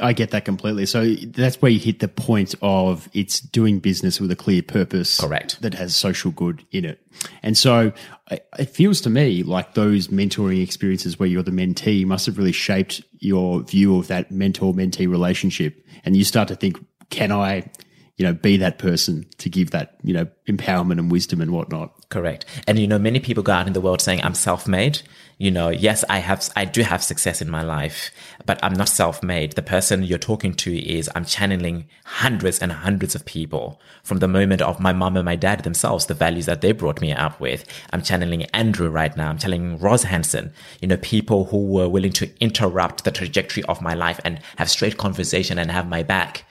[0.00, 0.86] I get that completely.
[0.86, 5.18] So that's where you hit the point of it's doing business with a clear purpose.
[5.18, 5.60] Correct.
[5.60, 7.00] That has social good in it.
[7.42, 7.92] And so
[8.30, 12.52] it feels to me like those mentoring experiences where you're the mentee must have really
[12.52, 15.84] shaped your view of that mentor mentee relationship.
[16.04, 16.78] And you start to think,
[17.10, 17.70] can I
[18.16, 22.08] you know, be that person to give that, you know, empowerment and wisdom and whatnot.
[22.10, 22.44] Correct.
[22.68, 25.02] And, you know, many people go out in the world saying, I'm self made.
[25.36, 28.12] You know, yes, I have, I do have success in my life,
[28.46, 29.52] but I'm not self made.
[29.52, 34.28] The person you're talking to is, I'm channeling hundreds and hundreds of people from the
[34.28, 37.40] moment of my mom and my dad themselves, the values that they brought me up
[37.40, 37.64] with.
[37.92, 39.30] I'm channeling Andrew right now.
[39.30, 43.82] I'm channeling Roz Hansen, you know, people who were willing to interrupt the trajectory of
[43.82, 46.44] my life and have straight conversation and have my back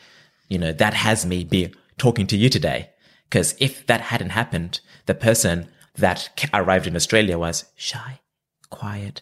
[0.48, 2.90] you know, that has me be talking to you today.
[3.30, 8.20] Because if that hadn't happened, the person that arrived in Australia was shy,
[8.70, 9.22] quiet,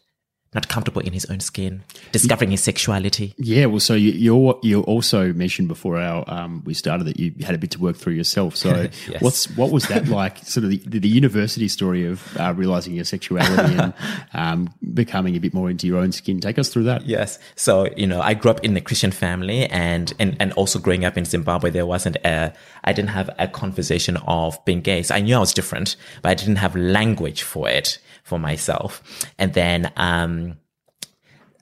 [0.54, 3.34] not comfortable in his own skin, discovering his sexuality.
[3.38, 7.34] Yeah, well, so you you you also mentioned before our um, we started that you
[7.42, 8.58] had a bit to work through yourself.
[8.58, 8.70] So
[9.08, 9.22] yes.
[9.22, 10.40] what's what was that like?
[10.40, 13.94] Sort of the, the university story of uh, realizing your sexuality and
[14.34, 16.42] um, becoming a bit more into your own skin.
[16.42, 17.06] Take us through that.
[17.06, 17.40] Yes.
[17.56, 21.06] So you know, I grew up in a Christian family, and and and also growing
[21.06, 25.04] up in Zimbabwe, there wasn't a I didn't have a conversation of being gay.
[25.04, 28.00] So I knew I was different, but I didn't have language for it
[28.32, 29.04] for myself.
[29.38, 30.58] And then, um,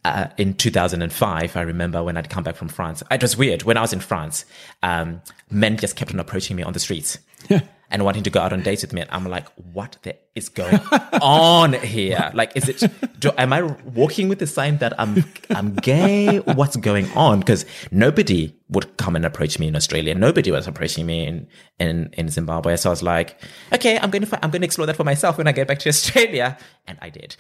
[0.06, 3.02] uh, in 2005, I remember when I'd come back from France.
[3.10, 3.64] It was weird.
[3.64, 4.46] When I was in France,
[4.84, 7.18] um, men just kept on approaching me on the streets
[7.92, 9.02] and wanting to go out on dates with me.
[9.02, 10.80] And I'm like, what the is going
[11.22, 12.32] on here?
[12.34, 16.38] Like, is it, do, am I walking with the sign that I'm, I'm gay?
[16.40, 17.40] What's going on?
[17.40, 20.16] Because nobody would come and approach me in Australia.
[20.16, 21.48] Nobody was approaching me in,
[21.80, 22.76] in, in Zimbabwe.
[22.78, 23.42] So I was like,
[23.74, 25.80] okay, I'm going to, I'm going to explore that for myself when I get back
[25.80, 26.58] to Australia.
[26.88, 27.36] And I did.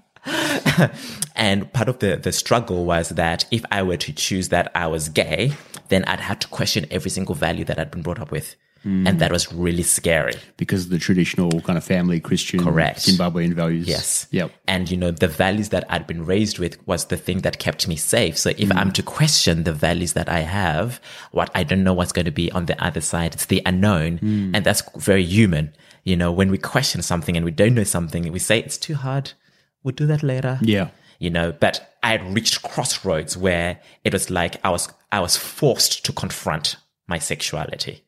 [1.36, 4.86] and part of the, the struggle was that if I were to choose that I
[4.86, 5.52] was gay,
[5.88, 8.56] then I'd have to question every single value that I'd been brought up with.
[8.82, 9.06] Hmm.
[9.06, 10.34] And that was really scary.
[10.56, 13.00] because of the traditional kind of family Christian Correct.
[13.00, 13.88] Zimbabwean values.
[13.88, 14.28] Yes.
[14.30, 14.52] Yep.
[14.68, 17.88] And you know, the values that I'd been raised with was the thing that kept
[17.88, 18.38] me safe.
[18.38, 21.00] So if I'm to question the values that I have,
[21.32, 24.18] what I don't know what's going to be on the other side, it's the unknown.
[24.18, 24.54] Hmm.
[24.54, 25.74] And that's very human.
[26.04, 28.94] You know, when we question something and we don't know something, we say it's too
[28.94, 29.32] hard.
[29.86, 30.58] We'll do that later.
[30.62, 30.88] Yeah.
[31.20, 35.36] You know, but I had reached crossroads where it was like I was I was
[35.36, 36.74] forced to confront
[37.06, 38.02] my sexuality.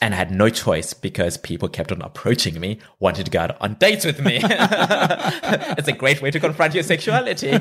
[0.00, 3.60] And I had no choice because people kept on approaching me, wanted to go out
[3.60, 4.40] on dates with me.
[4.42, 7.50] it's a great way to confront your sexuality.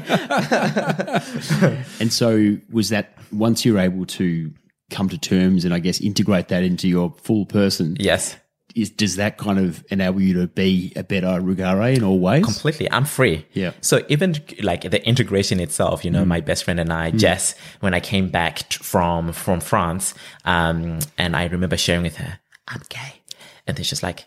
[1.99, 4.53] And so was that once you're able to
[4.89, 8.37] come to terms and I guess integrate that into your full person, Yes,
[8.75, 12.43] is does that kind of enable you to be a better Rugare in all ways?
[12.43, 12.91] completely.
[12.91, 13.45] I'm free.
[13.53, 13.71] Yeah.
[13.81, 17.93] So even like the integration itself, you know, my best friend and I, Jess, when
[17.93, 20.13] I came back t- from from France,
[20.45, 23.21] um, and I remember sharing with her, I'm gay,
[23.67, 24.25] and then she's like,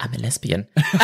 [0.00, 0.68] I'm a lesbian,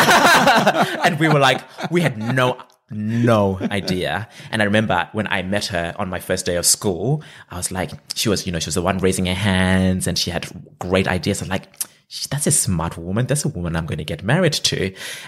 [1.05, 2.59] and we were like, we had no
[2.91, 4.29] no idea.
[4.51, 7.73] And I remember when I met her on my first day of school, I was
[7.73, 10.47] like, she was, you know, she was the one raising her hands, and she had
[10.79, 11.43] great ideas.
[11.43, 11.67] I'm like.
[12.15, 13.27] "Sh- That's a smart woman.
[13.27, 14.81] That's a woman I'm going to get married to.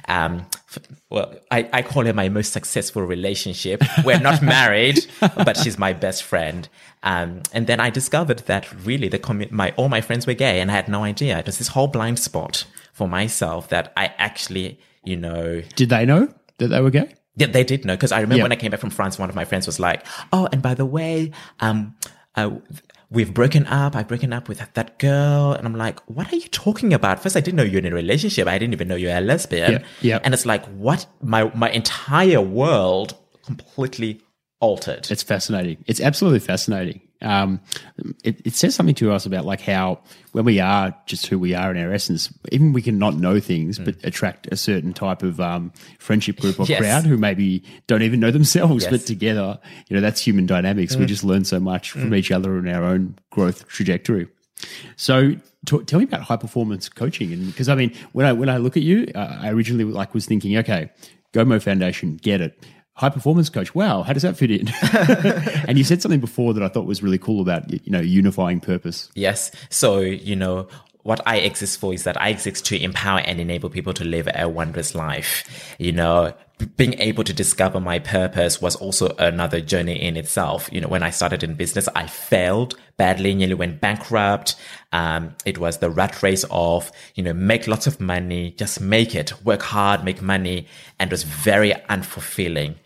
[0.09, 0.47] Um,
[1.11, 3.83] well, I, I call her my most successful relationship.
[4.05, 6.69] We're not married, but she's my best friend.
[7.03, 10.61] Um, and then I discovered that really the commu- my all my friends were gay,
[10.61, 11.39] and I had no idea.
[11.39, 16.05] It was this whole blind spot for myself that I actually, you know, Did they
[16.07, 17.15] know that they were gay?
[17.37, 18.43] yeah, they did know because I remember Yeah.
[18.45, 20.01] when I came back from France, one of my friends was like,
[20.33, 21.95] "Oh, and by the way, um,
[22.35, 22.51] uh,
[23.11, 23.95] we've broken up.
[23.97, 27.37] I've broken up with that girl," and I'm like, "What are you talking about?" First,
[27.37, 28.47] I didn't know you're in a relationship.
[28.49, 29.73] I didn't even know you're a lesbian.
[29.73, 30.21] Yeah, yeah.
[30.25, 31.07] And it's like, what?
[31.23, 34.21] My my entire world completely
[34.61, 35.11] altered.
[35.11, 35.85] It's fascinating.
[35.87, 37.01] It's absolutely fascinating.
[37.27, 37.61] Um,
[38.25, 39.99] it, it says something to us about like how
[40.33, 43.41] when we are just who we are in our essence, even we can not know
[43.41, 46.79] things, but attract a certain type of um, friendship group or Yes.
[46.81, 48.91] crowd who maybe don't even know themselves, Yes.
[48.93, 49.59] but together,
[49.89, 50.95] you know, that's human dynamics.
[50.97, 54.29] We just learn so much from each other in our own growth trajectory.
[54.97, 55.35] So,
[55.67, 58.57] t- tell me about high performance coaching, and because I mean, when I when I
[58.59, 60.91] look at you, uh, I originally like was thinking, okay,
[61.33, 62.59] Gomo Foundation, get it.
[62.97, 64.69] High performance coach, wow, how does that fit in?
[65.69, 68.61] and you said something before that I thought was really cool about you know unifying
[68.61, 69.11] purpose.
[69.15, 69.51] Yes.
[69.69, 70.69] So, you know,
[71.07, 74.29] what I exist for is that I exist to empower and enable people to live
[74.35, 75.77] a wondrous life.
[75.79, 76.35] You know,
[76.77, 80.69] being able to discover my purpose was also another journey in itself.
[80.73, 84.57] You know, when I started in business, I failed badly, nearly went bankrupt.
[84.91, 89.15] Um, it was the rat race of, you know, make lots of money, just make
[89.15, 90.67] it, work hard, make money.
[90.99, 92.77] And it was very unfulfilling.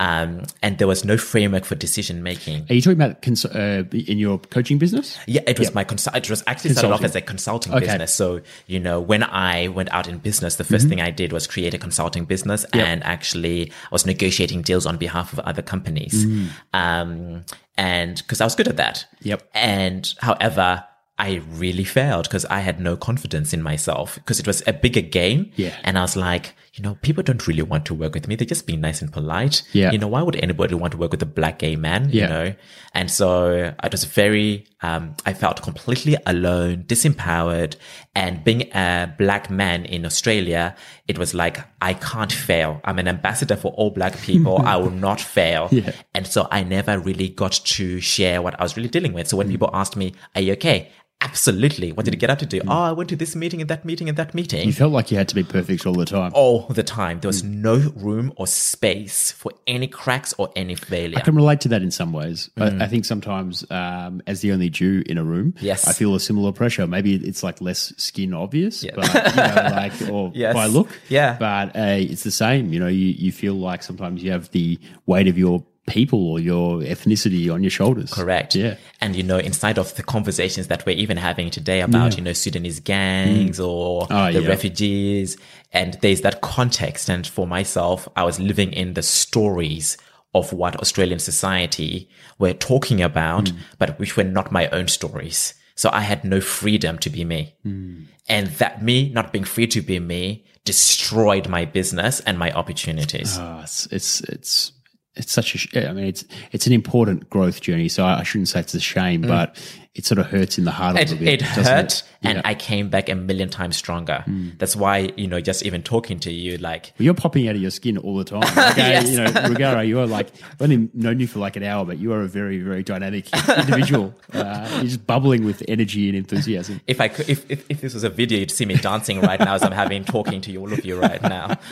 [0.00, 2.64] Um, and there was no framework for decision making.
[2.70, 5.18] Are you talking about cons- uh, in your coaching business?
[5.26, 6.16] Yeah, it was my consult.
[6.16, 7.84] It was actually started off as a consulting Okay.
[7.84, 8.14] business.
[8.14, 11.46] So you know, when I went out in business, the 1st thing I did was
[11.46, 16.26] create a consulting business, and actually I was negotiating deals on behalf of other companies.
[16.72, 17.44] Um,
[17.76, 19.06] and because I was good at that.
[19.20, 19.48] Yep.
[19.54, 20.84] And however.
[21.18, 25.02] I really failed because I had no confidence in myself because it was a bigger
[25.02, 25.52] game.
[25.54, 25.76] Yeah.
[25.84, 28.36] And I was like, you know, people don't really want to work with me.
[28.36, 29.62] They're just being nice and polite.
[29.74, 29.92] Yeah.
[29.92, 32.08] You know, why would anybody want to work with a black gay man?
[32.08, 32.22] Yeah.
[32.22, 32.54] You know?
[32.94, 37.76] And so I was very, um, I felt completely alone, disempowered.
[38.14, 40.74] And being a black man in Australia,
[41.06, 42.80] it was like, I can't fail.
[42.82, 44.62] I'm an ambassador for all black people.
[44.62, 45.68] I will not fail.
[45.70, 45.92] Yeah.
[46.14, 49.28] And so I never really got to share what I was really dealing with.
[49.28, 50.90] So when people asked me, are you okay?
[51.22, 51.92] Absolutely.
[51.92, 52.60] What did you get up to do?
[52.66, 55.10] Oh, I went to this meeting and that meeting and that meeting You felt like
[55.10, 56.32] you had to be perfect all the time.
[56.34, 57.20] all the time.
[57.20, 61.18] There was no room or space for any cracks or any failure.
[61.18, 62.48] I can relate to that in some ways.
[62.56, 65.86] I, I think sometimes, um, as the only Jew in a room, Yes.
[65.86, 66.86] I feel a similar pressure.
[66.86, 70.54] Maybe it's like less skin obvious, but you know, like or Yes.
[70.54, 71.36] by look, Yeah.
[71.38, 72.72] But uh, it's the same.
[72.72, 76.40] You know, you, you feel like sometimes you have the weight of your people or
[76.40, 78.12] your ethnicity on your shoulders.
[78.12, 78.54] Correct.
[78.54, 78.76] Yeah.
[79.00, 82.32] And you know, inside of the conversations that we're even having today about, you know,
[82.32, 83.66] Sudanese gangs mm.
[83.66, 84.48] or Oh, the yeah.
[84.48, 85.36] refugees,
[85.72, 87.08] and there's that context.
[87.08, 89.96] And for myself, I was living in the stories
[90.32, 93.58] of what Australian society were talking about, mm.
[93.78, 95.54] but which were not my own stories.
[95.74, 97.54] So I had no freedom to be me.
[97.66, 98.06] Mm.
[98.28, 103.36] And that me not being free to be me destroyed my business and my opportunities.
[103.38, 104.72] Ah, it's, it's it's
[105.16, 105.88] it's such a.
[105.88, 107.88] I mean, it's it's an important growth journey.
[107.88, 109.56] So I, I shouldn't say it's a shame, but
[109.92, 111.02] it sort of hurts in the heart a Mm.
[111.02, 111.34] it, little bit.
[111.34, 112.02] it doesn't hurt it?
[112.22, 112.42] and Yeah.
[112.44, 114.24] I came back a million times stronger.
[114.56, 117.72] That's why, you know, just even talking to you, like, You're popping out of your
[117.72, 118.42] skin all the time.
[118.70, 119.10] Okay, Yes.
[119.10, 121.98] you know, Rugare, you are like I've only known you for like an hour, but
[121.98, 123.26] you are a very, very dynamic
[123.58, 124.14] individual.
[124.32, 126.80] Uh, you're just bubbling with energy and enthusiasm.
[126.86, 129.40] if I could, if, if, if this was a video, you'd see me dancing right
[129.40, 131.58] now as I'm having, talking to you, all of you right now.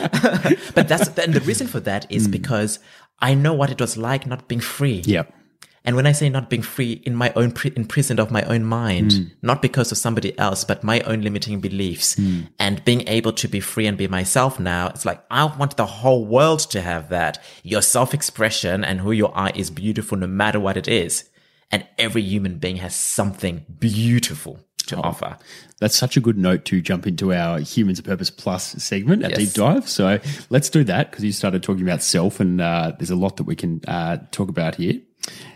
[0.75, 2.79] but that's, and the reason for that is because
[3.21, 5.01] I know what it was like not being free.
[5.05, 5.33] Yep.
[5.85, 8.63] And when I say not being free in my own, pri- imprisoned of my own
[8.63, 9.23] mind, hmm.
[9.41, 12.41] not because of somebody else, but my own limiting beliefs hmm.
[12.59, 15.85] and being able to be free and be myself now, it's like, I want the
[15.85, 17.41] whole world to have that.
[17.63, 21.29] Your self-expression and who you are is beautiful no matter what it is.
[21.71, 25.37] And every human being has something beautiful to offer.
[25.79, 29.29] That's such a good note to jump into our Humans of Purpose Plus segment, our
[29.29, 29.39] Yes.
[29.39, 29.87] deep dive.
[29.89, 33.37] So let's do that because you started talking about self, and uh, there's a lot
[33.37, 34.99] that we can uh, talk about here.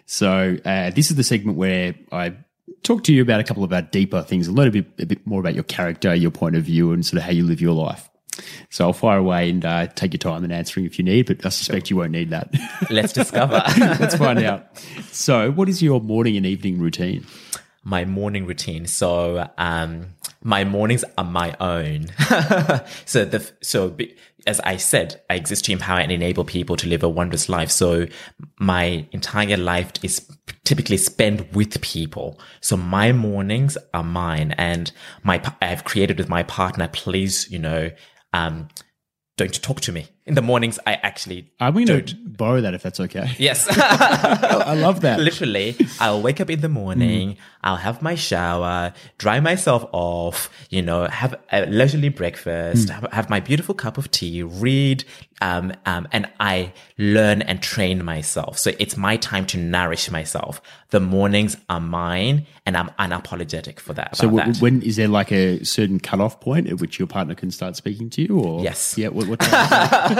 [0.06, 2.34] So uh, this is the segment where I
[2.84, 5.40] talk to you about a couple of our deeper things, a bit, a bit more
[5.40, 8.10] about your character, your point of view, and sort of how you live your life.
[8.72, 11.46] So I'll fire away and uh, take your time in answering if you need, but
[11.46, 12.52] I suspect you won't need that.
[12.90, 13.64] Let's discover.
[13.78, 14.76] Let's find out.
[15.12, 17.26] So, what is your morning and evening routine?
[17.84, 18.86] My morning routine.
[18.86, 20.08] So, um,
[20.44, 22.08] my mornings are my own.
[23.06, 23.96] so the, so
[24.46, 27.72] as I said, I exist to empower and enable people to live a wondrous life.
[27.72, 28.08] So
[28.60, 30.30] my entire life is
[30.66, 32.40] typically spent with people.
[32.60, 34.92] So my mornings are mine and
[35.24, 37.92] my, I've created with my partner, please, you know,
[38.34, 38.68] um,
[39.38, 40.80] don't talk to me in the mornings.
[40.86, 42.02] I actually I'm going to
[42.38, 43.32] borrow that if that's okay.
[43.38, 43.68] Yes.
[43.72, 45.20] I love that.
[45.20, 50.82] Literally, I'll wake up in the morning, I'll have my shower, dry myself off, you
[50.82, 55.04] know, have a leisurely breakfast, have, have my beautiful cup of tea, read,
[55.42, 58.58] um, um, and I learn and train myself.
[58.58, 60.62] So it's my time to nourish myself.
[60.92, 64.16] The mornings are mine and I'm unapologetic for that.
[64.16, 64.62] So, w- that.
[64.62, 68.10] when is there like a certain cutoff point at which your partner can start speaking
[68.12, 68.40] to you?
[68.40, 68.98] Or Yes.
[68.98, 69.10] yeah.
[69.10, 69.70] What, what time?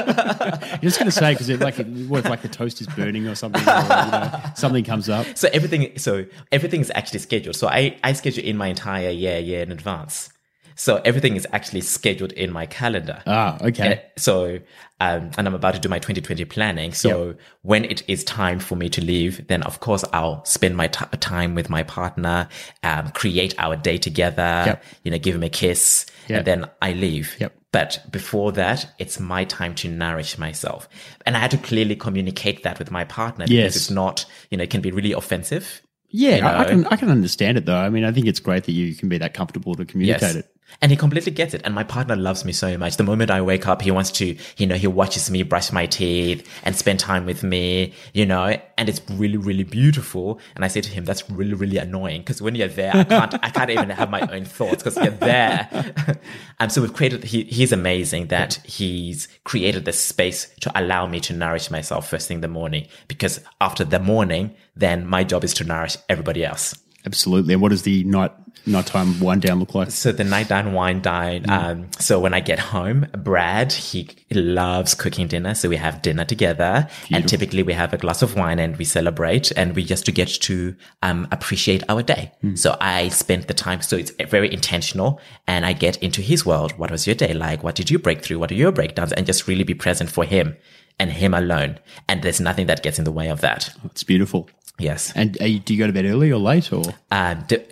[0.82, 1.76] You're just going to say because like
[2.08, 5.26] what if like the toast is burning or something, or, you know, something comes up.
[5.38, 7.56] So everything, so everything is actually scheduled.
[7.56, 10.30] So I, I schedule in my entire year, year in advance.
[10.76, 13.22] So everything is actually scheduled in my calendar.
[13.28, 13.94] Ah, okay.
[13.94, 14.60] Uh, so,
[15.00, 16.94] um, and I'm about to do my 2020 planning.
[16.94, 20.88] So when it is time for me to leave, then of course I'll spend my
[20.88, 22.48] t- time with my partner,
[22.82, 24.84] um, create our day together, Yep.
[25.04, 26.38] you know, give him a kiss Yep.
[26.38, 27.36] and then I leave.
[27.40, 27.56] Yep.
[27.74, 30.88] But before that, it's my time to nourish myself.
[31.26, 33.76] And I had to clearly communicate that with my partner because Yes.
[33.76, 35.82] it's not, you know, it can be really offensive.
[36.10, 37.76] Yeah, you I, I can I can understand it though.
[37.76, 40.53] I mean, I think it's great that you can be that comfortable to communicate it.
[40.82, 41.62] And he completely gets it.
[41.64, 42.98] And my partner loves me so much.
[42.98, 45.86] The moment I wake up, he wants to, you know, he watches me brush my
[45.86, 50.40] teeth and spend time with me, you know, and it's really, really beautiful.
[50.56, 53.34] And I say to him, that's really, really annoying because when you're there, I can't,
[53.44, 55.94] I can't even have my own thoughts because you're there.
[56.60, 61.20] and so we've created, he, he's amazing that he's created this space to allow me
[61.22, 65.44] to nourish myself first thing in the morning because after the morning, then my job
[65.44, 66.76] is to nourish everybody else.
[67.06, 67.54] Absolutely.
[67.54, 68.32] And what does the night
[68.66, 69.92] nighttime wind down look like?
[69.92, 71.50] So the night down, wine dine.
[71.50, 75.54] Um, so when I get home, Brad, he loves cooking dinner.
[75.56, 78.86] So we have dinner together and typically we have a glass of wine and we
[78.86, 82.32] celebrate and we just to get to, um, appreciate our day.
[82.56, 83.82] So I spent the time.
[83.82, 86.78] So it's very intentional and I get into his world.
[86.78, 87.64] What was your day like?
[87.64, 88.40] What did you break through?
[88.40, 89.14] What are your breakdowns?
[89.14, 90.56] And just really be present for him
[91.00, 91.80] and him alone.
[92.08, 93.70] And there's nothing that gets in the way of that.
[93.86, 94.50] It's beautiful.
[94.80, 95.12] Yes.
[95.16, 96.84] And you, do you go to bed early or late or?
[97.12, 97.66] Um, de-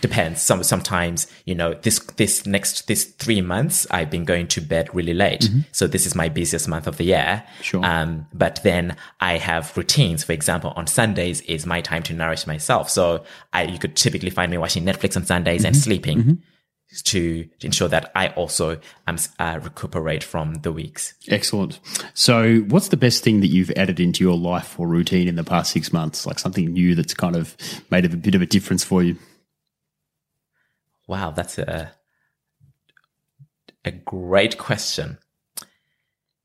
[0.00, 0.40] depends.
[0.40, 4.94] Some sometimes you know this this next this three months I've been going to bed
[4.94, 5.60] really late, mm-hmm.
[5.72, 7.44] so this is my busiest month of the year.
[7.60, 7.84] Sure.
[7.84, 10.24] Um, but then I have routines.
[10.24, 12.88] For example, on Sundays is my time to nourish myself.
[12.88, 15.82] So I you could typically find me watching Netflix on Sundays and mm-hmm.
[15.82, 16.18] sleeping.
[16.22, 16.38] To,
[17.02, 21.14] to ensure that I also um, uh, recuperate from the weeks.
[21.28, 21.80] Excellent.
[22.14, 25.44] So, what's the best thing that you've added into your life or routine in the
[25.44, 26.26] past six months?
[26.26, 27.56] Like something new that's kind of
[27.90, 29.16] made a bit of a difference for you?
[31.06, 31.92] Wow, that's a
[33.84, 35.18] a great question.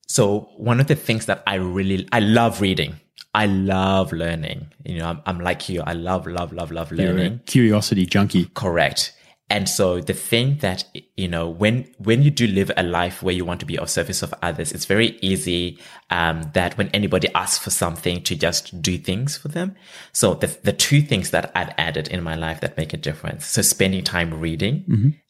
[0.08, 3.00] So one of the things that I really, I love reading.
[3.34, 4.74] I love learning.
[4.84, 5.82] You know, I'm, I'm like you.
[5.86, 7.42] I love, love, love, love You're a learning.
[7.46, 8.46] curiosity junkie.
[8.56, 9.14] Correct.
[9.50, 10.84] And so the thing that,
[11.18, 13.90] you know, when, when you do live a life where you want to be of
[13.90, 15.80] service of others, it's very easy,
[16.12, 19.76] um, that when anybody asks for something to just do things for them.
[20.12, 23.48] So the, the two things that I've added in my life that make a difference.
[23.48, 24.84] So spending time reading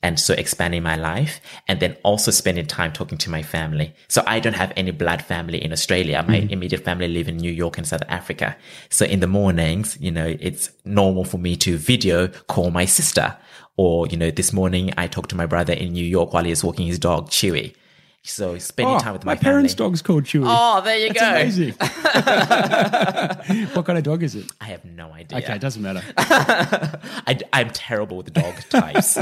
[0.04, 3.94] and so expanding my life and then also spending time talking to my family.
[4.10, 6.24] So I don't have any blood family in Australia.
[6.28, 8.58] My immediate family live in New York and South Africa.
[8.90, 13.38] So in the mornings, you know, it's normal for me to video call my sister
[13.80, 16.50] or, you know, this morning I talked to my brother in New York while he
[16.50, 17.76] was walking his dog, Chewy.
[18.24, 19.90] So spending time with my, Oh, my parents' family.
[19.92, 20.44] dog's called Chewy.
[20.46, 21.30] Oh, there you That's go.
[21.32, 21.74] amazing.
[23.74, 24.46] what kind of dog is it?
[24.60, 25.38] I have no idea.
[25.40, 26.04] Okay, it doesn't matter.
[26.18, 29.18] I, am terrible with dog types.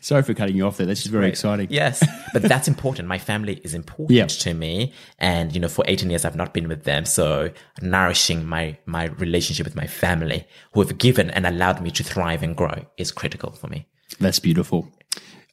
[0.00, 0.86] Sorry for cutting you off there.
[0.86, 1.68] That's just very exciting.
[1.70, 3.08] Yes, but that's important.
[3.08, 4.26] My family is important Yeah.
[4.26, 8.44] to me, and you know, for 18 years I've not been with them, so nourishing
[8.46, 12.56] my my relationship with my family, who have given and allowed me to thrive and
[12.56, 13.86] grow, is critical for me.
[14.18, 14.88] That's beautiful.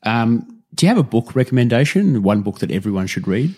[0.04, 2.24] Um, do you have a book recommendation?
[2.24, 3.56] One book that everyone should read?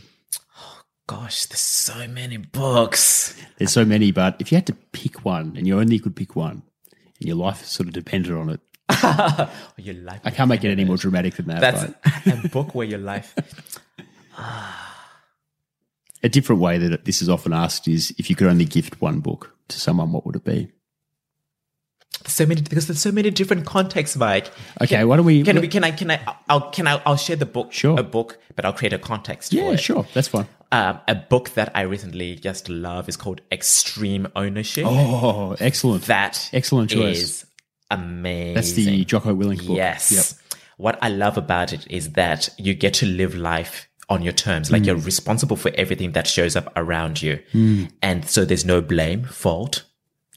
[0.57, 3.35] Oh, gosh, there's so many books.
[3.57, 6.35] There's so many, but if you had to pick one and you only could pick
[6.35, 6.63] one
[7.19, 8.59] and your life sort of depended on it,
[9.77, 10.21] Your life.
[10.23, 11.61] I can't make it any more dramatic than that.
[11.61, 11.93] That's
[12.25, 13.33] but a book where your life.
[16.23, 19.19] a different way that this is often asked is if you could only gift one
[19.19, 20.71] book to someone, what would it be?
[22.25, 24.49] So many because there's so many different contexts, Mike.
[24.81, 25.43] Okay, why don't we?
[25.43, 25.67] Can we?
[25.67, 25.91] Can I?
[25.91, 26.19] Can I?
[26.47, 27.01] I'll can I?
[27.05, 27.73] I'll share the book.
[27.73, 27.99] Sure.
[27.99, 29.51] A book, but I'll create a context.
[29.51, 29.79] yeah, for it.
[29.79, 30.05] sure.
[30.13, 30.47] That's fine.
[30.71, 34.85] Um, a book that I recently just love is called Extreme Ownership.
[34.87, 36.05] Oh, excellent.
[36.05, 37.19] That Excellent choice.
[37.21, 37.45] is
[37.91, 38.53] amazing.
[38.55, 39.75] That's the Jocko Willink book.
[39.77, 40.11] Yes.
[40.11, 40.59] Yep.
[40.77, 44.71] What I love about it is that you get to live life on your terms.
[44.71, 44.85] Like Hmm.
[44.87, 47.39] you're responsible for everything that shows up around you.
[48.01, 49.83] And so there's no blame, fault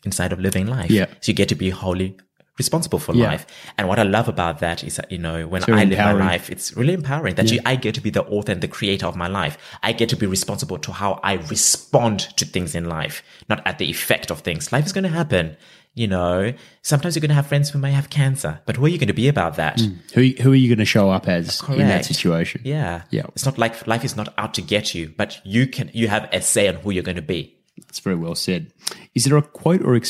[0.07, 0.91] inside of living life.
[0.91, 1.07] Yeah.
[1.21, 2.17] So you get to be wholly
[2.59, 3.27] responsible for Yeah.
[3.29, 3.45] life.
[3.77, 6.19] And what I love about that is that, you know, when I live empowering.
[6.19, 8.69] my life, it's really empowering that you, I get to be the author and the
[8.69, 9.59] creator of my life.
[9.83, 13.77] I get to be responsible to how I respond to things in life, not at
[13.79, 14.73] the effect of things.
[14.73, 15.57] Life is going to happen.
[15.95, 16.53] You know,
[16.83, 19.09] sometimes you're going to have friends who may have cancer, but who are you going
[19.09, 19.79] to be about that?
[19.79, 19.97] Mm.
[20.13, 22.61] Who, who are you going to show up as in that situation?
[22.65, 23.03] Yeah.
[23.11, 23.23] Yeah.
[23.35, 26.29] It's not like life is not out to get you, but you can, you have
[26.33, 27.56] a say on who you're going to be.
[27.79, 28.73] That's very well said.
[29.15, 30.01] Is there a quote or,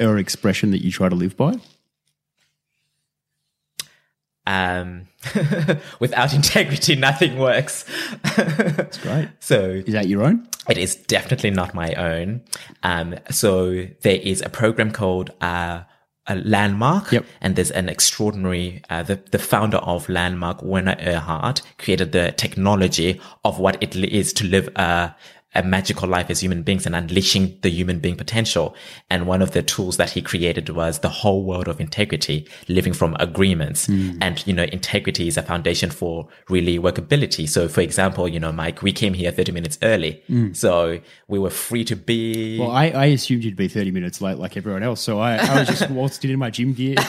[0.00, 1.54] or expression that you try to live by?
[4.44, 5.06] Um,
[6.00, 7.84] without integrity, nothing works.
[8.36, 9.28] That's great.
[9.40, 10.48] so Is that your own?
[10.68, 12.42] it is definitely not my own.
[12.82, 15.82] Um, so there is a program called, uh,
[16.28, 17.24] a landmark Yep.
[17.40, 23.20] and there's an extraordinary uh, the, the founder of landmark werner erhard created the technology
[23.44, 25.16] of what it is to live a,
[25.54, 28.74] a magical life as human beings and unleashing the human being potential
[29.10, 32.92] and one of the tools that he created was the whole world of integrity living
[32.92, 34.18] from agreements Hmm.
[34.20, 38.52] and you know integrity is a foundation for really workability so for example you know
[38.52, 40.22] mike we came here 30 minutes early
[40.52, 40.98] so
[41.28, 42.58] we were free to be.
[42.58, 45.00] Well, I, I assumed you'd be 30 minutes late like everyone else.
[45.00, 46.94] So I, I was just waltzed in my gym gear.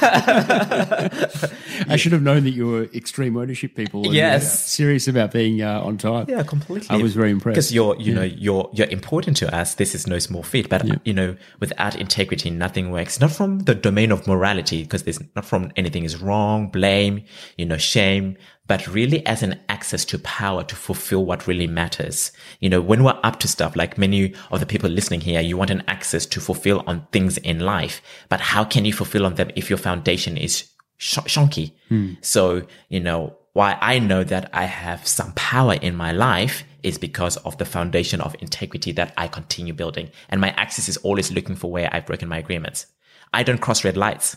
[1.90, 4.06] I should have known that you were extreme ownership people.
[4.06, 4.66] And, Yes.
[4.70, 6.26] serious about being uh, on time.
[6.30, 6.88] Yeah, completely.
[6.90, 7.56] I was very impressed.
[7.56, 9.76] because you're, you know, you're you're important to us.
[9.76, 13.20] This is no small feat, but you know, without integrity, nothing works.
[13.20, 17.24] Not from the domain of morality, because there's not from anything is wrong, blame,
[17.58, 22.32] you know, shame, but really as an access to power to fulfill what really matters.
[22.60, 25.58] You know, when we're up to stuff, like many of the people listening here, you
[25.58, 29.36] want an access to fulfill on things in life, but how can you fulfill on
[29.36, 31.74] them if your foundation is sh- shonky?
[31.90, 32.14] Hmm.
[32.22, 36.98] So, you know, why I know that I have some power in my life is
[36.98, 40.10] because of the foundation of integrity that I continue building.
[40.30, 42.88] And my axis is always looking for where I've broken my agreements.
[43.32, 44.36] I don't cross red lights.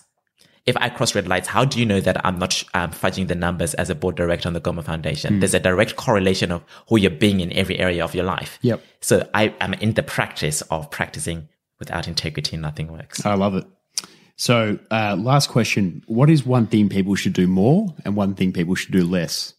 [0.67, 3.37] If I cross red lights, how do you know that I'm not um, fudging the
[3.37, 5.39] numbers as a board director on the Gomo Foundation?
[5.39, 8.59] There's a direct correlation of who you're being in every area of your life.
[8.63, 8.83] Yep.
[9.01, 11.49] So I am in the practice of practicing
[11.79, 13.25] without integrity, nothing works.
[13.25, 13.65] I love it.
[14.37, 16.03] So, uh, last question.
[16.07, 19.55] What is one thing people should do more and one thing people should do less?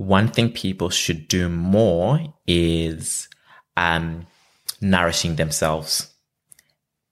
[0.00, 3.28] one thing people should do more is
[3.76, 4.26] um,
[4.80, 6.14] nourishing themselves.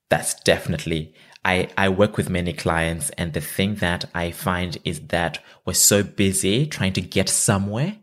[0.09, 1.13] That's definitely.
[1.45, 5.73] I, I work with many clients, and the thing that I find is that we're
[5.73, 7.97] so busy trying to get somewhere,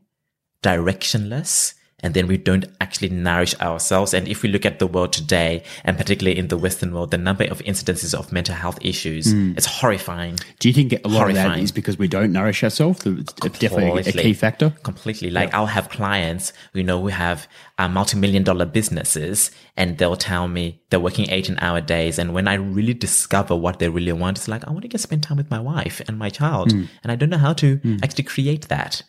[0.62, 4.12] directionless, and then we don't actually nourish ourselves.
[4.12, 7.18] And if we look at the world today, and particularly in the Western world, the
[7.18, 9.52] number of incidences of mental health issues, hmm.
[9.56, 10.38] it's horrifying.
[10.58, 13.04] Do you think a lot of that is because we don't nourish ourselves?
[13.06, 14.70] It's definitely a key factor.
[14.82, 15.30] Completely.
[15.30, 20.48] Like I'll have clients, you know, who have uh, multi-million dollar businesses and they'll tell
[20.48, 22.18] me they're working 18 hour days.
[22.18, 25.00] And when I really discover what they really want, it's like, I want to get
[25.00, 26.72] spend time with my wife and my child.
[26.72, 26.84] Hmm.
[27.02, 27.96] And I don't know how to hmm.
[28.02, 29.02] actually create that.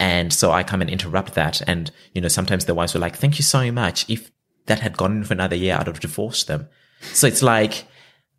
[0.00, 1.60] And so I come and interrupt that.
[1.68, 4.08] And, you know, sometimes the wives were like, thank you so much.
[4.08, 4.32] If
[4.66, 6.68] that had gone on for another year, I'd have divorced them.
[7.12, 7.86] So it's like,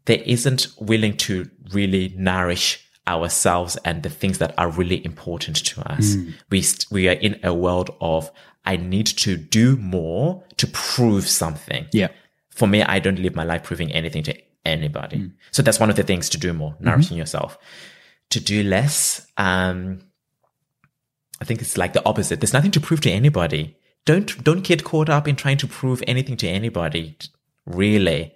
[0.05, 5.81] there isn't willing to really nourish ourselves and the things that are really important to
[5.91, 6.15] us.
[6.15, 6.29] Hmm.
[6.49, 8.31] We, st- we are in a world of,
[8.65, 11.85] I need to do more to prove something.
[11.93, 12.09] Yeah.
[12.49, 14.35] For me, I don't live my life proving anything to
[14.65, 15.17] anybody.
[15.17, 15.27] Hmm.
[15.51, 17.19] So that's one of the things to do more, nourishing mm-hmm.
[17.19, 17.57] yourself.
[18.31, 20.01] To do less, um,
[21.41, 22.39] I think it's like the opposite.
[22.39, 23.75] There's nothing to prove to anybody.
[24.05, 27.17] Don't don't get caught up in trying to prove anything to anybody.
[27.65, 28.33] Really.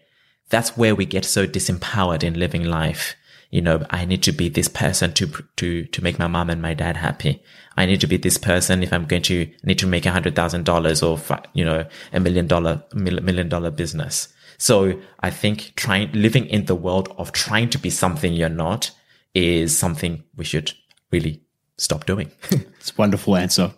[0.49, 3.16] That's where we get so disempowered in living life.
[3.51, 5.28] You know, I need to be this person to
[5.58, 7.43] to to make my mom and my dad happy.
[7.78, 10.36] I need to be this person if I'm going to need to make a hundred
[10.36, 11.20] thousand dollars or
[11.53, 14.30] you know a million dollar million dollar business.
[14.58, 18.91] So I think trying living in the world of trying to be something you're not
[19.34, 20.74] is something we should
[21.12, 21.41] really
[21.78, 22.32] stop doing.
[22.86, 23.74] It's a wonderful answer.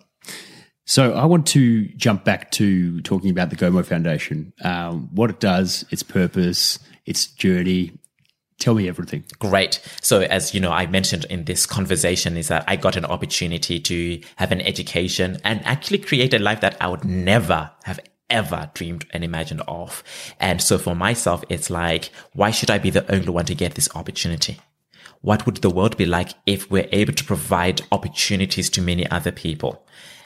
[0.86, 5.40] So I want to jump back to talking about the Gomo Foundation, um, what it
[5.40, 7.98] does, its purpose, its journey.
[8.60, 9.24] Tell me everything.
[9.40, 9.80] Great.
[10.02, 13.80] So as you know, I mentioned in this conversation is that I got an opportunity
[13.80, 18.70] to have an education and actually create a life that I would never have ever
[18.74, 20.04] dreamed and imagined of.
[20.38, 23.76] And so for myself, it's like, why should I be the only one to get
[23.76, 24.58] this opportunity?
[25.22, 29.32] What would the world be like if we're able to provide opportunities to many other
[29.32, 29.86] people?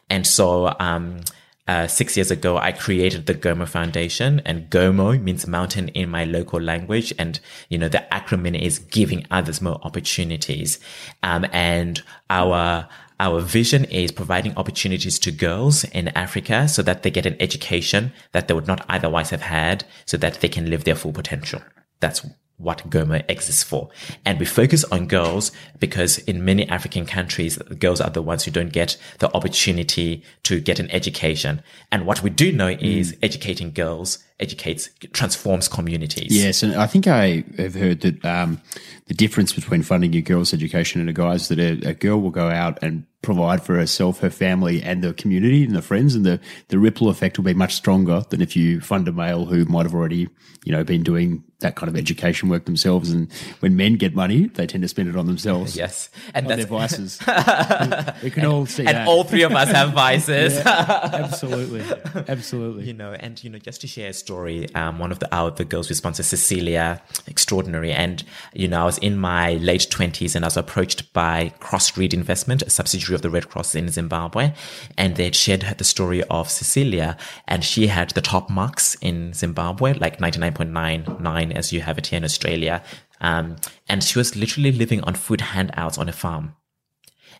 [0.09, 1.21] And so, um,
[1.67, 6.25] uh, six years ago, I created the Gomo Foundation and Gomo means mountain in my
[6.25, 7.13] local language.
[7.17, 7.39] And,
[7.69, 10.79] you know, the acronym is giving others more opportunities.
[11.23, 12.89] Um, and our,
[13.19, 18.11] our vision is providing opportunities to girls in Africa so that they get an education
[18.33, 21.61] that they would not otherwise have had so that they can live their full potential.
[22.01, 22.25] That's
[22.61, 23.89] what Gomo exists for.
[24.25, 28.51] And we focus on girls because in many African countries, girls are the ones who
[28.51, 31.61] don't get the opportunity to get an education.
[31.91, 36.35] And what we do know is educating girls educates, transforms communities.
[36.35, 38.59] Yes, and I think I have heard that um,
[39.05, 42.31] the difference between funding a girl's education and a guy's that a, a girl will
[42.31, 46.25] go out and provide for herself, her family, and the community and the friends, and
[46.25, 49.65] the the ripple effect will be much stronger than if you fund a male who
[49.65, 50.27] might have already,
[50.63, 53.11] you know, been doing that kind of education work themselves.
[53.11, 55.75] And when men get money, they tend to spend it on themselves.
[55.75, 56.09] Yes.
[56.33, 57.19] And On their that's, vices.
[58.23, 59.07] we can all see and that.
[59.07, 60.57] all three of us have vices.
[60.57, 61.83] absolutely.
[62.27, 62.85] Absolutely.
[62.85, 65.51] you know, and you know, just to share a story, um, one of the our
[65.51, 70.35] the girls we sponsor, Cecilia, extraordinary, and you know, I was in my late twenties
[70.35, 73.89] and I was approached by Cross Read Investment, a subsidiary of the Red Cross in
[73.89, 74.53] Zimbabwe,
[74.97, 79.93] and they'd shared the story of Cecilia, and she had the top marks in Zimbabwe,
[79.93, 82.83] like ninety nine point nine nine, as you have it here in Australia,
[83.21, 83.55] um,
[83.87, 86.55] and she was literally living on food handouts on a farm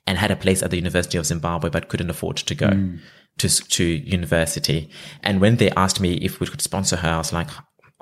[0.08, 2.70] and had a place at the University of Zimbabwe, but couldn't afford to go
[3.38, 4.90] to to university.
[5.24, 7.50] And when they asked me if we could sponsor her, I was like,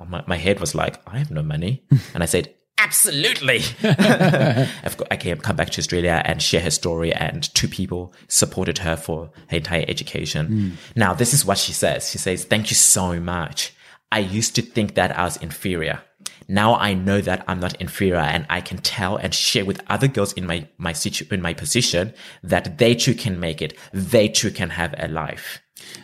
[0.08, 2.54] my, my head was like, I have no money, and I said.
[2.90, 3.62] Absolutely.
[3.84, 8.80] Got, I came come back to Australia and share her story, and two people supported
[8.80, 10.48] her for her entire education.
[10.48, 10.70] Hmm.
[10.96, 12.10] Now, this is what she says.
[12.10, 13.74] She says, "Thank you so much.
[14.12, 16.02] I used to think that I was inferior.
[16.48, 20.08] Now I know that I'm not inferior and I can tell and share with other
[20.08, 22.12] girls in my, my situ, in my position
[22.42, 23.78] that they too can make it.
[23.94, 25.62] They too can have a life.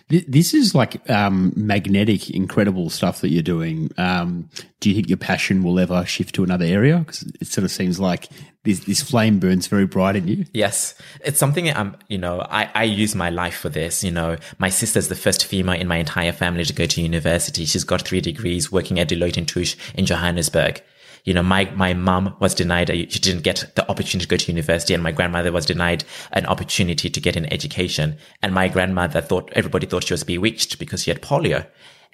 [0.09, 3.91] Th- This is like um, magnetic, incredible stuff that you're doing.
[3.97, 4.49] Um,
[4.79, 6.99] do you think your passion will ever shift to another area?
[6.99, 8.29] Because it sort of seems like
[8.63, 10.45] this, this flame burns very bright in you.
[10.53, 10.95] Yes.
[11.21, 14.03] It's something I'm, you know, I, I use my life for this.
[14.03, 17.65] You know, my sister's the first female in my entire family to go to university.
[17.65, 20.81] She's got three degrees working at Deloitte and Touche in Johannesburg.
[21.25, 24.37] You know, my, my mum was denied, a, she didn't get the opportunity to go
[24.37, 28.17] to university and my grandmother was denied an opportunity to get an education.
[28.41, 31.67] And my grandmother thought, everybody thought she was bewitched because she had polio.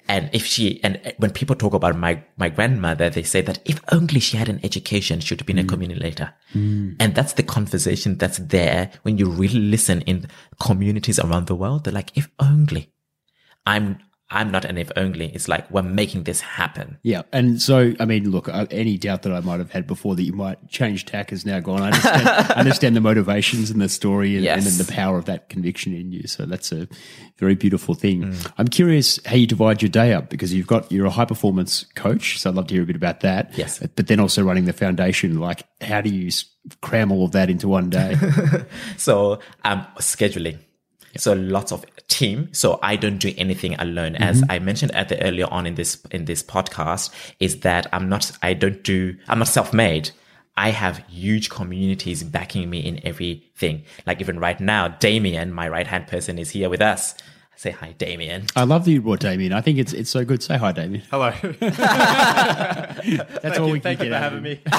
[0.08, 3.80] And if she, and when people talk about my, my grandmother, they say that if
[3.92, 5.68] only she had an education, she would have been a mm.
[5.68, 6.34] community communicator.
[7.00, 10.26] And that's the conversation that's there when you really listen in
[10.60, 11.84] communities around the world.
[11.84, 12.92] They're like, if only
[13.66, 13.98] I'm,
[14.32, 15.26] I'm not an if only.
[15.34, 16.98] It's like we're making this happen.
[17.02, 20.16] Yeah, and so I mean, look, uh, any doubt that I might have had before
[20.16, 21.82] that you might change tack is now gone.
[21.82, 24.66] I understand, understand the motivations and the story, and, Yes.
[24.78, 26.26] and the power of that conviction in you.
[26.26, 26.88] So that's a
[27.38, 28.22] very beautiful thing.
[28.22, 28.52] Mm.
[28.58, 31.84] I'm curious how you divide your day up because you've got you're a high performance
[31.94, 33.56] coach, so I'd love to hear a bit about that.
[33.58, 33.78] Yes.
[33.94, 35.38] but then also running the foundation.
[35.38, 36.30] Like, how do you
[36.80, 38.16] cram all of that into one day?
[38.96, 40.58] So um, scheduling.
[41.16, 42.48] So lots of team.
[42.52, 44.16] So I don't do anything alone.
[44.16, 44.50] As mm-hmm.
[44.50, 47.10] I mentioned at the earlier on in this in this podcast,
[47.40, 48.30] is that I'm not.
[48.42, 49.16] I don't do.
[49.28, 50.10] I'm not self-made.
[50.56, 53.84] I have huge communities backing me in everything.
[54.06, 57.14] Like even right now, Damien, my right hand person, is here with us.
[57.54, 58.46] Say hi, Damien.
[58.56, 59.52] I love that you brought Damien.
[59.52, 60.42] I think it's it's so good.
[60.42, 61.02] Say hi, Damien.
[61.12, 61.30] Hello.
[61.60, 64.42] That's all we can Thank you get for out having him.
[64.44, 64.60] me.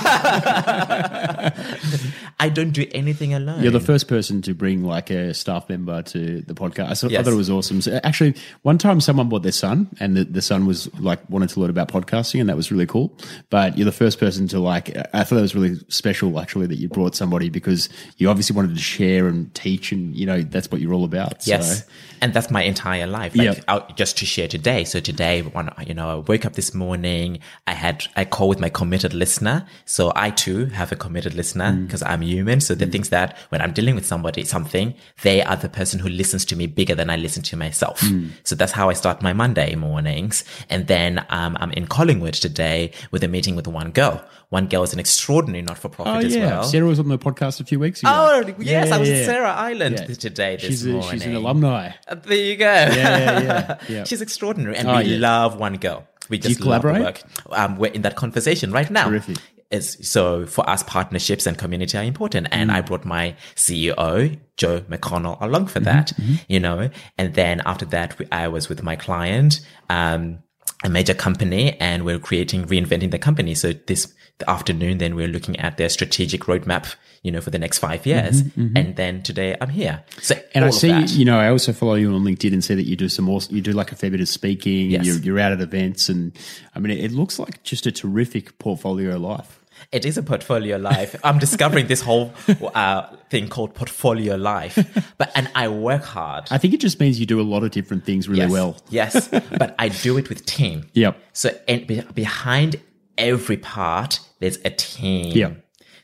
[2.40, 3.62] I don't do anything alone.
[3.64, 6.90] You're the first person to bring like a staff member to the podcast.
[6.90, 7.24] I, saw, I Yes.
[7.24, 7.80] thought it was awesome.
[7.82, 11.50] So actually, one time someone brought their son, and the, the son was like wanted
[11.50, 13.16] to learn about podcasting, and that was really cool.
[13.50, 14.90] But you're the first person to like.
[15.14, 18.76] I thought that was really special, actually, that you brought somebody because you obviously wanted
[18.76, 21.48] to share and teach, and you know that's what you're all about.
[21.48, 21.80] Yes.
[21.80, 21.86] So,
[22.22, 23.32] And that's my entire life.
[23.36, 23.58] Like Yep.
[23.72, 24.82] I'll- just to share today.
[24.92, 27.30] So today, when, you know, I woke up this morning,
[27.72, 29.58] I had, I call with my committed listener.
[29.86, 31.86] So I too have a committed listener Mm.
[31.86, 32.60] because I'm human.
[32.68, 34.88] So the things that when I'm dealing with somebody, something,
[35.28, 37.98] they are the person who listens to me bigger than I listen to myself.
[38.02, 38.30] Mm.
[38.44, 40.44] So that's how I start my Monday mornings.
[40.74, 44.18] And then, um, I'm in Collingwood today with a meeting with one girl.
[44.54, 46.64] One girl is an extraordinary not-for-profit oh as yeah, well.
[46.64, 48.12] Sarah was on the podcast a few weeks ago.
[48.14, 49.16] Oh, yes, Yeah, I was yeah.
[49.16, 51.10] at Sarah Island today this she's a, morning.
[51.12, 51.92] she's an alumni.
[52.08, 52.66] Uh, There you go.
[52.66, 54.04] Yeah, yeah.
[54.10, 56.08] She's extraordinary, and Oh, we love one girl.
[56.30, 57.02] We you just love the collaborate?
[57.02, 57.24] work.
[57.60, 59.10] Um, we're in that conversation right now.
[59.10, 59.38] Terrific.
[59.72, 62.48] It's, so for us, partnerships and community are important.
[62.52, 62.76] And Mm.
[62.76, 66.14] I brought my CEO, Joe McConnell, along Mm-hmm, for that,
[66.48, 66.92] you know.
[67.18, 70.43] And then after that, we, I was with my client, um,
[70.84, 73.56] a major company, and we're creating, reinventing the company.
[73.56, 74.14] So this
[74.48, 78.42] afternoon, then we're looking at their strategic roadmap, you know, for the next five years.
[78.76, 80.04] And then today I'm here.
[80.20, 82.76] So Mm-hmm, And I see, you know, I also follow you on LinkedIn and see
[82.76, 84.92] that you do some more, you do like a fair bit of speaking.
[84.92, 85.06] Yes.
[85.06, 86.38] You're, you're out at events, and
[86.76, 89.60] I mean, it, it looks like just a terrific portfolio life.
[89.92, 91.16] It is a portfolio life.
[91.24, 92.34] I'm discovering this whole
[92.74, 94.78] uh, thing called portfolio life,
[95.18, 96.48] but and I work hard.
[96.52, 98.78] I think it just means you do a lot of different things really yes, well.
[98.90, 100.90] yes, but I do it with team.
[100.94, 101.18] Yep.
[101.34, 102.78] So and be- behind
[103.18, 105.34] every part, there's a team.
[105.36, 105.52] Yeah.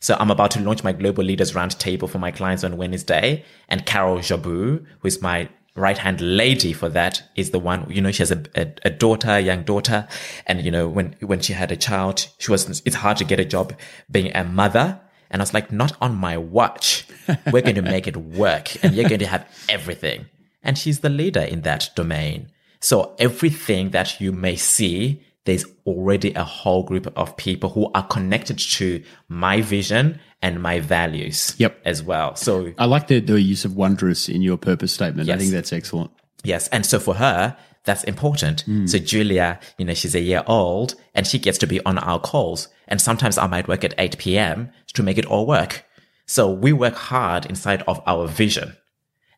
[0.01, 3.86] So I'm about to launch my global leaders roundtable for my clients on Wednesday, and
[3.86, 5.49] Carol Jabu, who is my
[5.80, 7.90] right hand lady for that, is the one.
[7.90, 10.08] You know, she has a, a, a daughter, a young daughter,
[10.46, 12.82] and you know when when she had a child, she was.
[12.86, 13.74] It's hard to get a job
[14.12, 15.00] being a mother.
[15.32, 17.08] And I was like, not on my watch.
[17.52, 20.26] We're going to make it work and you're going to have everything.
[20.64, 22.50] And she's the leader in that domain.
[22.80, 28.06] So everything that you may see, there's already a whole group of people who are
[28.08, 31.82] connected to my vision and my values Yep.
[31.86, 32.36] as well.
[32.36, 35.30] So I like the, the use of wondrous in your purpose statement.
[35.30, 36.12] I think that's excellent.
[36.44, 36.68] Yes.
[36.70, 38.62] And so for her, that's important.
[38.62, 38.86] Hmm.
[38.88, 42.20] So Julia, you know, she's a year old and she gets to be on our
[42.20, 42.68] calls.
[42.88, 44.72] And sometimes I might work at 8 p.m.
[44.94, 45.86] to make it all work.
[46.26, 48.78] So we work hard inside of our vision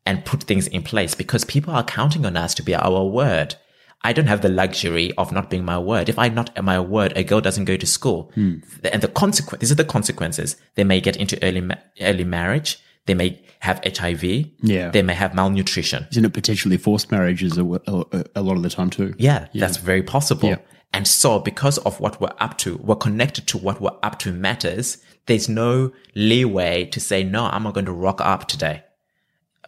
[0.06, 3.56] and put things in place because people are counting on us to be our word.
[4.04, 6.10] I don't have the luxury of not being my word.
[6.10, 8.32] If I'm not my word, a girl doesn't go to school.
[8.34, 8.56] Hmm.
[8.84, 10.56] And the consequence, these are the consequences.
[10.76, 12.80] They may get into early, ma- early marriage.
[13.06, 14.24] They may have HIV.
[14.62, 14.90] Yeah.
[14.90, 16.08] They may have malnutrition.
[16.12, 19.14] Isn't it potentially forced marriages a, a, a lot of the time too?
[19.18, 20.50] Yeah, that's very possible.
[20.50, 20.58] Yeah.
[20.94, 24.34] And so because of what we're up to, we're connected to what we're up to
[24.34, 24.98] matters.
[25.28, 28.84] There's no leeway to say, no, I'm not going to rock up today.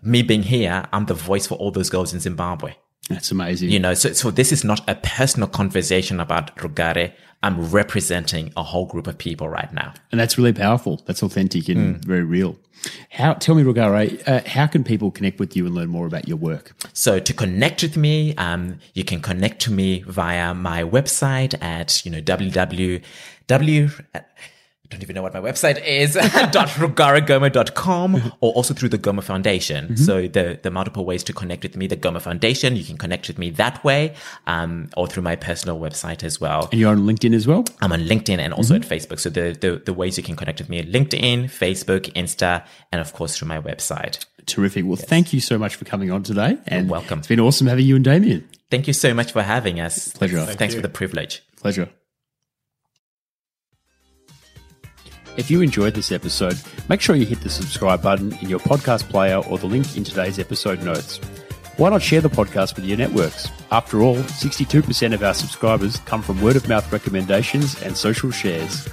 [0.02, 2.74] Me being here, I'm the voice for all those girls in Zimbabwe.
[3.10, 3.70] That's amazing.
[3.70, 7.14] You know, so, so this is not a personal conversation about Rugare.
[7.43, 9.93] I'm representing a whole group of people right now.
[10.12, 11.01] and that's really powerful.
[11.06, 12.06] That's authentic and Mm.
[12.06, 12.56] very real.
[13.12, 13.34] How?
[13.34, 16.38] Tell me, Rugare, uh, how can people connect with you and learn more about your
[16.38, 16.74] work?
[16.93, 22.06] So to connect with me, um, you can connect to me via my website at,
[22.06, 23.01] you know, www.
[24.94, 26.14] I don't even know what my website is,
[26.52, 29.98] dot .rugaregomo.com or also through the Gomo Foundation.
[29.98, 33.28] So the, the multiple ways to connect with me, the Gomo Foundation, you can connect
[33.28, 34.14] with me that way,
[34.46, 36.70] um, or through my personal website as well.
[36.72, 37.66] And you're on LinkedIn as well.
[37.82, 39.20] I'm on LinkedIn and also at Facebook.
[39.20, 43.02] So the, the, the ways you can connect with me are LinkedIn, Facebook, Insta, and
[43.02, 44.24] of course through my website.
[44.46, 44.86] Terrific.
[44.86, 46.60] Well, thank you so much for coming on today.
[46.68, 47.20] And welcome.
[47.20, 48.48] It's been awesome having you and Damien.
[48.70, 50.10] Thank you so much for having us.
[50.10, 50.46] Pleasure.
[50.46, 51.41] Thanks for the privilege.
[51.58, 51.89] Pleasure.
[55.36, 56.60] If you enjoyed this episode,
[56.90, 60.04] make sure you hit the subscribe button in your podcast player or the link in
[60.04, 61.18] today's episode notes.
[61.78, 63.50] Why not share the podcast with your networks?
[63.72, 68.88] After all, 62% of our subscribers come from word of mouth recommendations and social shares.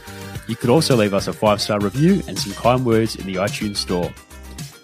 [0.48, 3.34] You could also leave us a five star review and some kind words in the
[3.34, 4.10] iTunes store.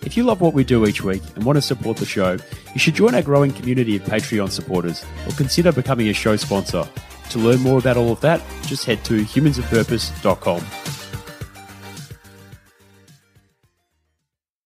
[0.03, 2.37] If you love what we do each week and want to support the show,
[2.75, 6.87] you should join our growing community of Patreon supporters or consider becoming a show sponsor.
[7.31, 11.06] To learn more about all of that, just head to humansofpurpose.com.